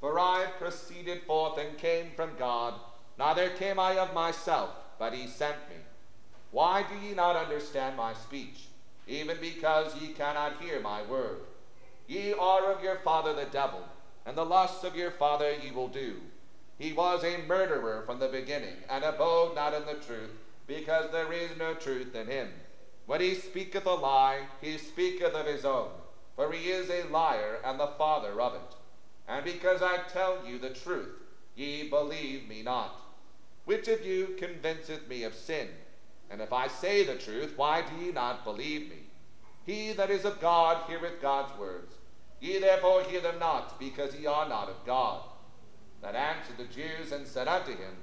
For 0.00 0.18
I 0.18 0.46
proceeded 0.58 1.22
forth 1.22 1.56
and 1.58 1.78
came 1.78 2.10
from 2.14 2.36
God, 2.38 2.74
neither 3.18 3.48
came 3.50 3.78
I 3.78 3.96
of 3.96 4.12
myself, 4.12 4.70
but 4.98 5.14
he 5.14 5.26
sent 5.26 5.56
me. 5.70 5.76
Why 6.50 6.82
do 6.82 7.06
ye 7.06 7.14
not 7.14 7.36
understand 7.36 7.96
my 7.96 8.12
speech? 8.12 8.68
Even 9.06 9.36
because 9.40 9.94
ye 10.00 10.08
cannot 10.08 10.60
hear 10.60 10.80
my 10.80 11.02
word. 11.02 11.40
Ye 12.06 12.32
are 12.32 12.72
of 12.72 12.82
your 12.82 12.96
father 12.96 13.34
the 13.34 13.46
devil, 13.46 13.82
and 14.26 14.36
the 14.36 14.44
lusts 14.44 14.84
of 14.84 14.96
your 14.96 15.10
father 15.10 15.52
ye 15.52 15.70
will 15.70 15.88
do. 15.88 16.16
He 16.78 16.92
was 16.92 17.22
a 17.24 17.46
murderer 17.46 18.02
from 18.06 18.18
the 18.18 18.28
beginning, 18.28 18.76
and 18.88 19.04
abode 19.04 19.54
not 19.54 19.74
in 19.74 19.86
the 19.86 19.94
truth, 19.94 20.32
because 20.66 21.10
there 21.10 21.32
is 21.32 21.56
no 21.56 21.74
truth 21.74 22.14
in 22.14 22.26
him. 22.26 22.50
When 23.06 23.20
he 23.20 23.34
speaketh 23.34 23.86
a 23.86 23.94
lie, 23.94 24.46
he 24.60 24.78
speaketh 24.78 25.34
of 25.34 25.46
his 25.46 25.64
own, 25.64 25.90
for 26.36 26.50
he 26.52 26.70
is 26.70 26.90
a 26.90 27.08
liar 27.08 27.60
and 27.62 27.78
the 27.78 27.86
father 27.98 28.40
of 28.40 28.54
it. 28.54 28.76
And 29.28 29.44
because 29.44 29.82
I 29.82 29.98
tell 29.98 30.38
you 30.46 30.58
the 30.58 30.70
truth, 30.70 31.12
ye 31.54 31.84
believe 31.84 32.48
me 32.48 32.62
not. 32.62 33.00
Which 33.64 33.88
of 33.88 34.04
you 34.04 34.34
convinceth 34.36 35.06
me 35.08 35.22
of 35.22 35.34
sin? 35.34 35.68
And 36.34 36.42
if 36.42 36.52
I 36.52 36.66
say 36.66 37.04
the 37.04 37.14
truth, 37.14 37.52
why 37.54 37.82
do 37.82 38.04
ye 38.04 38.10
not 38.10 38.42
believe 38.42 38.90
me? 38.90 39.04
He 39.64 39.92
that 39.92 40.10
is 40.10 40.24
of 40.24 40.40
God 40.40 40.82
heareth 40.88 41.22
God's 41.22 41.56
words. 41.56 41.94
Ye 42.40 42.58
therefore 42.58 43.04
hear 43.04 43.20
them 43.20 43.38
not, 43.38 43.78
because 43.78 44.16
ye 44.16 44.26
are 44.26 44.48
not 44.48 44.68
of 44.68 44.84
God. 44.84 45.22
That 46.02 46.16
answered 46.16 46.56
the 46.56 46.64
Jews 46.64 47.12
and 47.12 47.24
said 47.24 47.46
unto 47.46 47.70
him, 47.70 47.94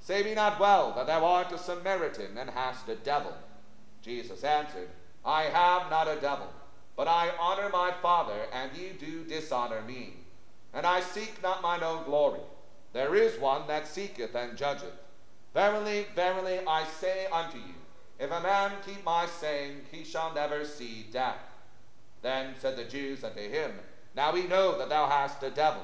Say 0.00 0.22
me 0.22 0.34
not 0.34 0.60
well 0.60 0.92
that 0.92 1.08
thou 1.08 1.24
art 1.24 1.50
a 1.50 1.58
Samaritan 1.58 2.38
and 2.38 2.50
hast 2.50 2.88
a 2.88 2.94
devil. 2.94 3.34
Jesus 4.02 4.44
answered, 4.44 4.90
I 5.24 5.46
have 5.46 5.90
not 5.90 6.06
a 6.06 6.20
devil, 6.20 6.46
but 6.94 7.08
I 7.08 7.32
honor 7.40 7.70
my 7.70 7.92
Father, 8.00 8.46
and 8.52 8.70
ye 8.76 8.90
do 9.00 9.24
dishonor 9.24 9.82
me. 9.82 10.14
And 10.72 10.86
I 10.86 11.00
seek 11.00 11.42
not 11.42 11.60
mine 11.60 11.82
own 11.82 12.04
glory. 12.04 12.42
There 12.92 13.16
is 13.16 13.40
one 13.40 13.66
that 13.66 13.88
seeketh 13.88 14.36
and 14.36 14.56
judgeth. 14.56 14.94
Verily, 15.52 16.06
verily, 16.14 16.60
I 16.68 16.84
say 16.84 17.26
unto 17.32 17.58
you, 17.58 17.74
if 18.20 18.30
a 18.30 18.40
man 18.40 18.72
keep 18.84 19.02
my 19.02 19.24
saying, 19.24 19.80
he 19.90 20.04
shall 20.04 20.34
never 20.34 20.66
see 20.66 21.06
death. 21.10 21.40
Then 22.20 22.54
said 22.58 22.76
the 22.76 22.84
Jews 22.84 23.24
unto 23.24 23.40
him, 23.40 23.72
Now 24.14 24.32
we 24.32 24.46
know 24.46 24.76
that 24.76 24.90
thou 24.90 25.06
hast 25.06 25.42
a 25.42 25.48
devil. 25.48 25.82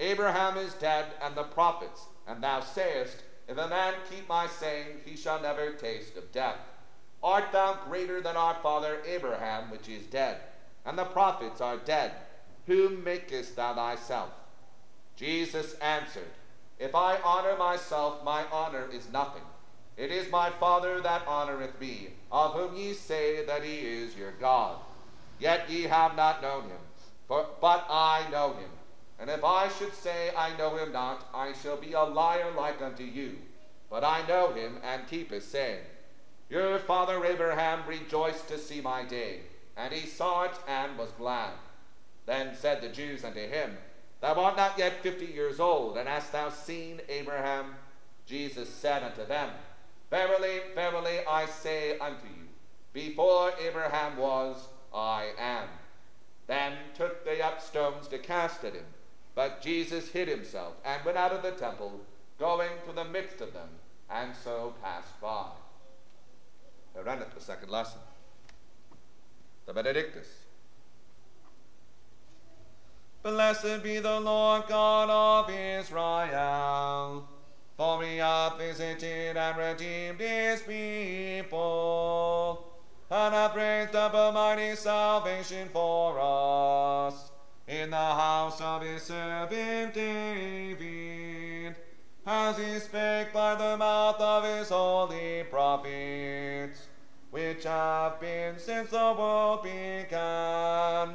Abraham 0.00 0.56
is 0.56 0.74
dead, 0.74 1.06
and 1.22 1.36
the 1.36 1.44
prophets, 1.44 2.06
and 2.26 2.42
thou 2.42 2.58
sayest, 2.58 3.22
If 3.46 3.56
a 3.56 3.68
man 3.68 3.94
keep 4.10 4.28
my 4.28 4.48
saying, 4.48 4.96
he 5.04 5.16
shall 5.16 5.40
never 5.40 5.70
taste 5.72 6.16
of 6.16 6.32
death. 6.32 6.58
Art 7.22 7.52
thou 7.52 7.78
greater 7.88 8.20
than 8.20 8.36
our 8.36 8.56
father 8.62 8.98
Abraham, 9.06 9.70
which 9.70 9.88
is 9.88 10.06
dead? 10.06 10.38
And 10.84 10.98
the 10.98 11.04
prophets 11.04 11.60
are 11.60 11.76
dead. 11.76 12.12
Whom 12.66 13.04
makest 13.04 13.54
thou 13.54 13.74
thyself? 13.74 14.30
Jesus 15.14 15.74
answered, 15.74 16.30
If 16.80 16.96
I 16.96 17.18
honor 17.22 17.56
myself, 17.56 18.24
my 18.24 18.44
honor 18.50 18.88
is 18.92 19.08
nothing. 19.12 19.42
It 19.96 20.10
is 20.10 20.30
my 20.30 20.50
Father 20.50 21.00
that 21.00 21.26
honoreth 21.26 21.78
me, 21.80 22.08
of 22.32 22.54
whom 22.54 22.76
ye 22.76 22.94
say 22.94 23.44
that 23.44 23.62
he 23.62 23.78
is 23.78 24.16
your 24.16 24.32
God. 24.32 24.76
Yet 25.38 25.68
ye 25.70 25.82
have 25.82 26.16
not 26.16 26.42
known 26.42 26.64
him, 26.64 26.80
for, 27.26 27.46
but 27.60 27.86
I 27.88 28.26
know 28.30 28.52
him. 28.54 28.70
And 29.18 29.28
if 29.28 29.44
I 29.44 29.68
should 29.68 29.94
say 29.94 30.30
I 30.36 30.56
know 30.56 30.76
him 30.76 30.92
not, 30.92 31.28
I 31.34 31.52
shall 31.52 31.76
be 31.76 31.92
a 31.92 32.02
liar 32.02 32.50
like 32.56 32.80
unto 32.80 33.04
you. 33.04 33.36
But 33.90 34.04
I 34.04 34.26
know 34.26 34.52
him, 34.52 34.78
and 34.82 35.06
keep 35.08 35.30
his 35.30 35.44
saying. 35.44 35.80
Your 36.48 36.78
father 36.78 37.24
Abraham 37.24 37.82
rejoiced 37.86 38.48
to 38.48 38.58
see 38.58 38.80
my 38.80 39.04
day, 39.04 39.40
and 39.76 39.92
he 39.92 40.06
saw 40.06 40.44
it 40.44 40.58
and 40.66 40.96
was 40.96 41.10
glad. 41.12 41.52
Then 42.26 42.54
said 42.56 42.80
the 42.80 42.88
Jews 42.88 43.24
unto 43.24 43.40
him, 43.46 43.76
Thou 44.20 44.34
art 44.34 44.56
not 44.56 44.78
yet 44.78 45.02
fifty 45.02 45.26
years 45.26 45.60
old, 45.60 45.96
and 45.96 46.08
hast 46.08 46.32
thou 46.32 46.48
seen 46.48 47.00
Abraham? 47.08 47.74
Jesus 48.26 48.68
said 48.68 49.02
unto 49.02 49.26
them, 49.26 49.50
Verily, 50.10 50.60
verily, 50.74 51.20
I 51.28 51.46
say 51.46 51.98
unto 51.98 52.26
you, 52.26 52.48
before 52.92 53.52
Abraham 53.64 54.16
was, 54.16 54.68
I 54.92 55.30
am. 55.38 55.68
Then 56.48 56.72
took 56.96 57.24
they 57.24 57.40
up 57.40 57.62
stones 57.62 58.08
to 58.08 58.18
cast 58.18 58.64
at 58.64 58.74
him. 58.74 58.86
But 59.36 59.62
Jesus 59.62 60.08
hid 60.08 60.26
himself 60.26 60.74
and 60.84 61.04
went 61.04 61.16
out 61.16 61.32
of 61.32 61.42
the 61.42 61.52
temple, 61.52 62.00
going 62.38 62.70
to 62.86 62.92
the 62.92 63.04
midst 63.04 63.40
of 63.40 63.52
them, 63.52 63.68
and 64.10 64.34
so 64.34 64.74
passed 64.82 65.20
by. 65.20 65.46
There 66.94 67.08
endeth 67.08 67.34
the 67.34 67.40
second 67.40 67.70
lesson. 67.70 68.00
The 69.66 69.72
Benedictus. 69.72 70.26
Blessed 73.22 73.82
be 73.84 74.00
the 74.00 74.18
Lord 74.18 74.64
God 74.66 75.10
of 75.10 75.54
Israel, 75.54 77.28
for 77.80 78.02
he 78.02 78.18
hath 78.18 78.58
visited 78.58 79.38
and 79.38 79.56
redeemed 79.56 80.20
his 80.20 80.60
people, 80.60 81.58
and 83.10 83.34
hath 83.34 83.56
raised 83.56 83.96
up 83.96 84.12
a 84.12 84.30
mighty 84.30 84.76
salvation 84.76 85.66
for 85.72 86.18
us 86.20 87.30
in 87.66 87.88
the 87.88 87.96
house 87.96 88.60
of 88.60 88.82
his 88.82 89.02
servant 89.02 89.94
David, 89.94 91.74
as 92.26 92.58
he 92.58 92.78
spake 92.80 93.32
by 93.32 93.54
the 93.54 93.78
mouth 93.78 94.20
of 94.20 94.44
his 94.44 94.68
holy 94.68 95.44
prophets, 95.44 96.86
which 97.30 97.64
have 97.64 98.20
been 98.20 98.58
since 98.58 98.90
the 98.90 99.14
world 99.18 99.62
began, 99.62 101.14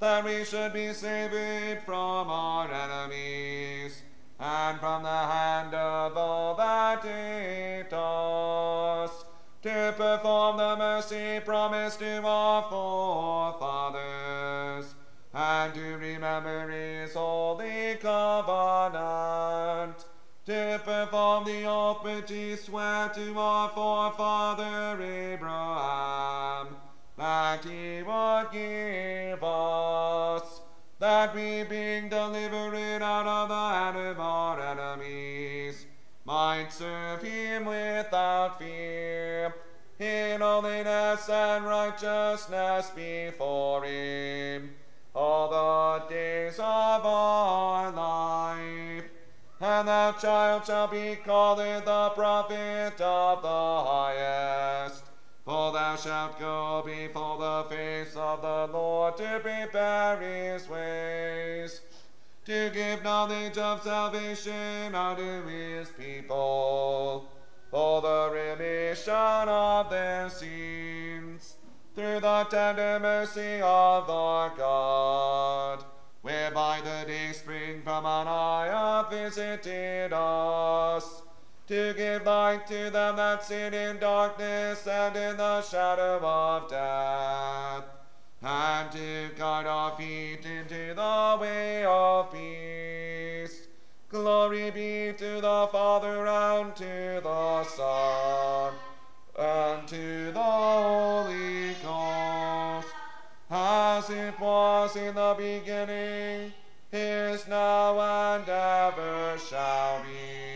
that 0.00 0.24
we 0.24 0.44
should 0.46 0.72
be 0.72 0.94
saved 0.94 1.82
from 1.84 2.30
our 2.30 2.72
enemies, 2.72 4.00
and 4.38 4.78
from 4.78 5.02
the 5.02 5.08
hand 5.08 5.74
of 5.74 6.16
all 6.16 6.54
that 6.54 7.02
hate 7.02 7.92
us, 7.92 9.24
to 9.62 9.94
perform 9.96 10.58
the 10.58 10.76
mercy 10.76 11.40
promised 11.44 11.98
to 12.00 12.22
our 12.22 12.68
forefathers, 13.58 14.94
and 15.32 15.74
to 15.74 15.96
remember 15.96 16.68
his 16.68 17.14
holy 17.14 17.96
covenant, 17.96 18.34
to 20.44 20.80
perform 20.84 21.44
the 21.44 21.64
oath 21.64 22.04
which 22.04 22.30
he 22.30 22.54
sware 22.56 23.08
to 23.08 23.38
our 23.38 23.70
forefather 23.70 25.02
Abraham, 25.02 26.76
that 27.16 27.64
he 27.64 28.02
would 28.02 28.50
give 28.52 29.42
us, 29.42 30.60
that 31.06 31.32
we 31.36 31.62
being 31.62 32.08
delivered 32.08 33.00
out 33.00 33.28
of 33.28 33.48
the 33.48 33.54
hand 33.54 33.96
of 33.96 34.18
our 34.18 34.60
enemies, 34.60 35.86
might 36.24 36.66
serve 36.72 37.22
him 37.22 37.64
without 37.64 38.58
fear, 38.58 39.54
in 40.00 40.40
holiness 40.40 41.28
and 41.28 41.64
righteousness 41.64 42.90
before 42.90 43.84
him 43.84 44.74
all 45.14 45.48
the 45.48 46.12
days 46.12 46.58
of 46.58 47.06
our 47.06 47.92
life. 47.92 49.04
And 49.60 49.86
that 49.86 50.18
child 50.18 50.66
shall 50.66 50.88
be 50.88 51.16
called 51.24 51.60
the 51.60 52.10
prophet 52.16 53.00
of 53.00 53.42
the 53.42 53.84
highest. 53.90 54.65
Shalt 55.96 56.38
go 56.38 56.82
before 56.84 57.38
the 57.38 57.74
face 57.74 58.14
of 58.16 58.42
the 58.42 58.68
Lord 58.70 59.16
to 59.16 59.40
prepare 59.42 60.18
his 60.18 60.68
ways, 60.68 61.80
to 62.44 62.70
give 62.70 63.02
knowledge 63.02 63.56
of 63.56 63.82
salvation 63.82 64.94
unto 64.94 65.46
his 65.46 65.88
people, 65.88 67.30
for 67.70 68.02
the 68.02 68.30
remission 68.30 69.48
of 69.48 69.88
their 69.88 70.28
sins 70.28 71.54
through 71.94 72.20
the 72.20 72.44
tender 72.50 73.00
mercy 73.00 73.56
of 73.62 74.10
our 74.10 74.50
God, 74.54 75.82
whereby 76.20 76.80
the 76.84 77.06
day 77.06 77.32
spring 77.32 77.80
from 77.82 78.04
on 78.04 78.26
high 78.26 78.66
hath 78.66 79.10
visited 79.10 80.12
us, 80.12 81.22
to 81.68 81.94
give 81.94 82.24
light 82.24 82.66
to 82.68 82.90
them 82.90 83.16
that 83.16 83.42
sit 83.44 83.74
in 83.74 83.98
darkness 83.98 84.86
and 84.86 85.16
in 85.16 85.36
the 85.36 85.62
shadow 85.62 86.18
of 86.22 86.70
death, 86.70 87.84
and 88.42 88.92
to 88.92 89.30
guide 89.36 89.66
our 89.66 89.96
feet 89.96 90.46
into 90.46 90.94
the 90.94 91.38
way 91.40 91.84
of 91.84 92.32
peace. 92.32 93.66
Glory 94.08 94.70
be 94.70 95.12
to 95.18 95.40
the 95.40 95.68
Father 95.72 96.26
and 96.26 96.76
to 96.76 97.20
the 97.22 97.64
Son 97.64 98.72
and 99.38 99.88
to 99.88 100.32
the 100.32 100.42
Holy 100.42 101.74
Ghost, 101.82 102.88
as 103.50 104.08
it 104.08 104.38
was 104.38 104.96
in 104.96 105.14
the 105.14 105.34
beginning, 105.36 106.52
is 106.92 107.46
now, 107.48 108.00
and 108.36 108.48
ever 108.48 109.36
shall 109.38 110.02
be, 110.02 110.55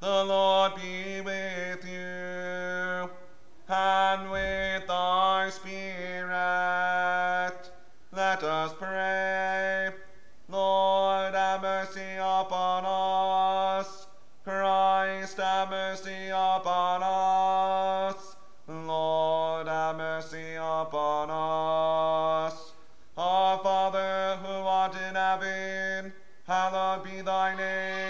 The 0.00 0.24
Lord 0.24 0.74
be 0.76 1.20
with 1.20 1.84
you, 1.84 3.10
and 3.68 4.30
with 4.30 4.86
thy 4.86 5.50
spirit. 5.50 6.30
Let 8.12 8.42
us 8.42 8.72
pray. 8.78 9.90
Lord, 10.48 11.34
have 11.34 11.60
mercy 11.62 12.16
upon 12.18 12.84
us. 12.86 14.06
Christ, 14.42 15.36
have 15.36 15.68
mercy 15.70 16.28
upon 16.30 17.02
us. 17.04 18.36
Lord, 18.66 19.68
have 19.68 19.96
mercy 19.96 20.54
upon 20.54 21.28
us. 21.30 22.72
Our 23.18 23.58
Father, 23.58 24.38
who 24.42 24.52
art 24.66 24.94
in 25.08 25.14
heaven, 25.14 26.12
hallowed 26.46 27.04
be 27.04 27.20
thy 27.20 27.54
name. 27.54 28.09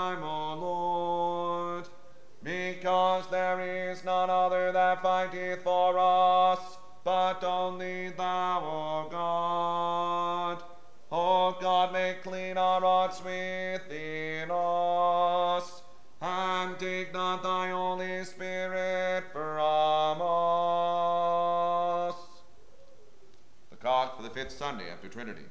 Time, 0.00 0.22
O 0.22 0.54
Lord, 0.54 1.84
because 2.42 3.26
there 3.30 3.60
is 3.90 4.02
none 4.02 4.30
other 4.30 4.72
that 4.72 5.02
fighteth 5.02 5.62
for 5.62 5.98
us, 5.98 6.78
but 7.04 7.44
only 7.44 8.08
thou, 8.10 8.60
O 8.64 9.08
God. 9.10 10.62
O 11.12 11.56
God, 11.60 11.92
make 11.92 12.22
clean 12.22 12.56
our 12.56 12.80
hearts 12.80 13.18
within 13.22 14.50
us, 14.50 15.82
and 16.22 16.78
take 16.78 17.12
not 17.12 17.42
thy 17.42 17.68
Holy 17.70 18.24
Spirit 18.24 19.24
from 19.32 20.22
us. 20.22 22.14
The 23.70 23.76
cause 23.76 24.10
for 24.16 24.22
the 24.22 24.30
fifth 24.30 24.52
Sunday 24.52 24.88
after 24.90 25.08
Trinity. 25.08 25.49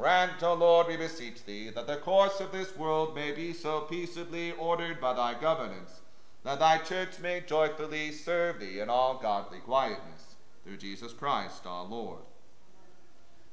Grant, 0.00 0.42
O 0.42 0.54
Lord, 0.54 0.86
we 0.86 0.96
beseech 0.96 1.44
thee, 1.44 1.68
that 1.68 1.86
the 1.86 1.98
course 1.98 2.40
of 2.40 2.52
this 2.52 2.74
world 2.74 3.14
may 3.14 3.32
be 3.32 3.52
so 3.52 3.82
peaceably 3.82 4.52
ordered 4.52 4.98
by 4.98 5.12
thy 5.12 5.38
governance, 5.38 6.00
that 6.42 6.58
thy 6.58 6.78
church 6.78 7.18
may 7.18 7.42
joyfully 7.42 8.10
serve 8.10 8.60
thee 8.60 8.80
in 8.80 8.88
all 8.88 9.18
godly 9.18 9.58
quietness, 9.58 10.36
through 10.64 10.78
Jesus 10.78 11.12
Christ 11.12 11.66
our 11.66 11.84
Lord. 11.84 12.22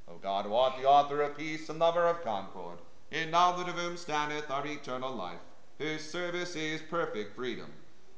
O 0.08 0.16
God, 0.24 0.46
who 0.46 0.54
art 0.54 0.78
the 0.78 0.88
author 0.88 1.22
of 1.22 1.38
peace 1.38 1.68
and 1.68 1.80
lover 1.80 2.08
of 2.08 2.24
concord, 2.24 2.78
in 3.12 3.30
knowledge 3.30 3.68
of 3.68 3.76
whom 3.76 3.98
standeth 3.98 4.50
our 4.50 4.66
eternal 4.66 5.14
life, 5.14 5.42
whose 5.80 6.10
service 6.10 6.56
is 6.56 6.82
perfect 6.82 7.36
freedom, 7.36 7.74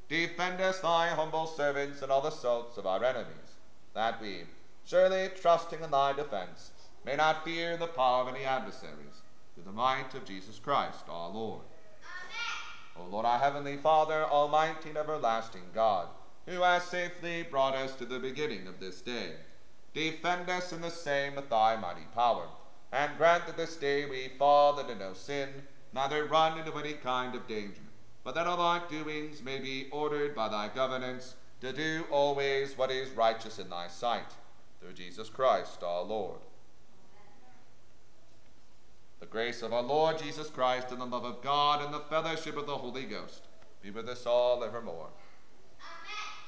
defend 0.07 0.61
us 0.61 0.82
thy 0.82 1.07
humble 1.07 1.47
servants 1.47 2.03
and 2.03 2.11
all 2.11 2.21
the 2.21 2.27
assaults 2.27 2.77
of 2.77 2.86
our 2.86 3.03
enemies, 3.03 3.57
that 3.95 4.21
we, 4.21 4.41
surely 4.86 5.30
trusting 5.41 5.82
in 5.82 5.89
thy 5.89 6.13
defense, 6.13 6.69
may 7.06 7.16
not 7.16 7.43
fear 7.43 7.78
the 7.78 7.88
power 7.88 8.24
of 8.24 8.36
any 8.36 8.45
adversaries, 8.45 9.22
through 9.54 9.64
the 9.64 9.72
might 9.72 10.14
of 10.14 10.26
Jesus 10.26 10.60
Christ 10.60 11.06
our 11.10 11.30
Lord. 11.30 11.62
Amen. 12.97 13.08
O 13.08 13.12
Lord, 13.12 13.26
our 13.26 13.39
heavenly 13.39 13.78
Father, 13.78 14.24
almighty 14.26 14.89
and 14.89 14.97
everlasting 14.97 15.64
God, 15.74 16.08
who 16.45 16.62
has 16.62 16.84
safely 16.84 17.43
brought 17.43 17.76
us 17.76 17.93
to 17.95 18.06
the 18.06 18.20
beginning 18.20 18.68
of 18.68 18.80
this 18.80 19.02
day, 19.02 19.34
defend 19.93 20.50
us 20.50 20.72
in 20.72 20.82
the 20.82 20.89
same 20.89 21.36
with 21.36 21.50
thy 21.50 21.76
mighty 21.76 22.08
power, 22.14 22.47
and 22.91 23.18
grant 23.18 23.45
that 23.45 23.58
this 23.58 23.76
day 23.76 24.06
we 24.06 24.32
fall 24.38 24.80
into 24.80 24.95
no 24.95 25.14
sin, 25.14 25.50
neither 25.93 26.26
run 26.26 26.58
into 26.58 26.76
any 26.78 26.93
kind 26.93 27.36
of 27.36 27.47
danger, 27.47 27.82
but 28.24 28.36
that 28.36 28.47
all 28.47 28.60
our 28.60 28.82
doings 28.89 29.41
may 29.41 29.60
be 29.60 29.88
ordered 29.91 30.36
by 30.36 30.50
thy 30.50 30.68
governance, 30.68 31.36
to 31.62 31.74
do 31.74 32.06
always 32.10 32.78
what 32.78 32.91
is 32.91 33.10
righteous 33.12 33.60
in 33.60 33.70
thy 33.70 33.88
sight, 33.88 34.34
through 34.80 34.93
Jesus 34.93 35.30
Christ 35.30 35.84
our 35.84 36.04
Lord. 36.04 36.39
The 39.20 39.26
grace 39.26 39.61
of 39.61 39.74
our 39.74 39.84
Lord 39.84 40.17
Jesus 40.17 40.49
Christ 40.49 40.91
and 40.91 41.01
the 41.01 41.05
love 41.05 41.26
of 41.26 41.41
God 41.41 41.84
and 41.84 41.93
the 41.93 41.99
fellowship 41.99 42.55
of 42.57 42.65
the 42.65 42.78
Holy 42.78 43.03
Ghost 43.03 43.43
be 43.82 43.91
with 43.91 44.07
us 44.07 44.26
all 44.26 44.63
evermore. 44.63 45.09
Amen. 45.80 46.39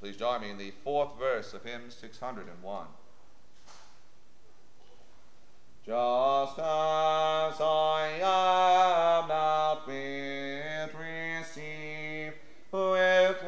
Please 0.00 0.16
join 0.16 0.40
me 0.40 0.50
in 0.50 0.58
the 0.58 0.72
fourth 0.82 1.18
verse 1.18 1.52
of 1.52 1.62
hymn 1.64 1.90
601. 1.90 2.86
Just 5.84 6.58
as 6.58 7.60
I 7.60 8.20
am 8.22 9.28
not 9.28 9.86
with 9.86 10.94
receive 10.94 12.34
with 12.70 13.41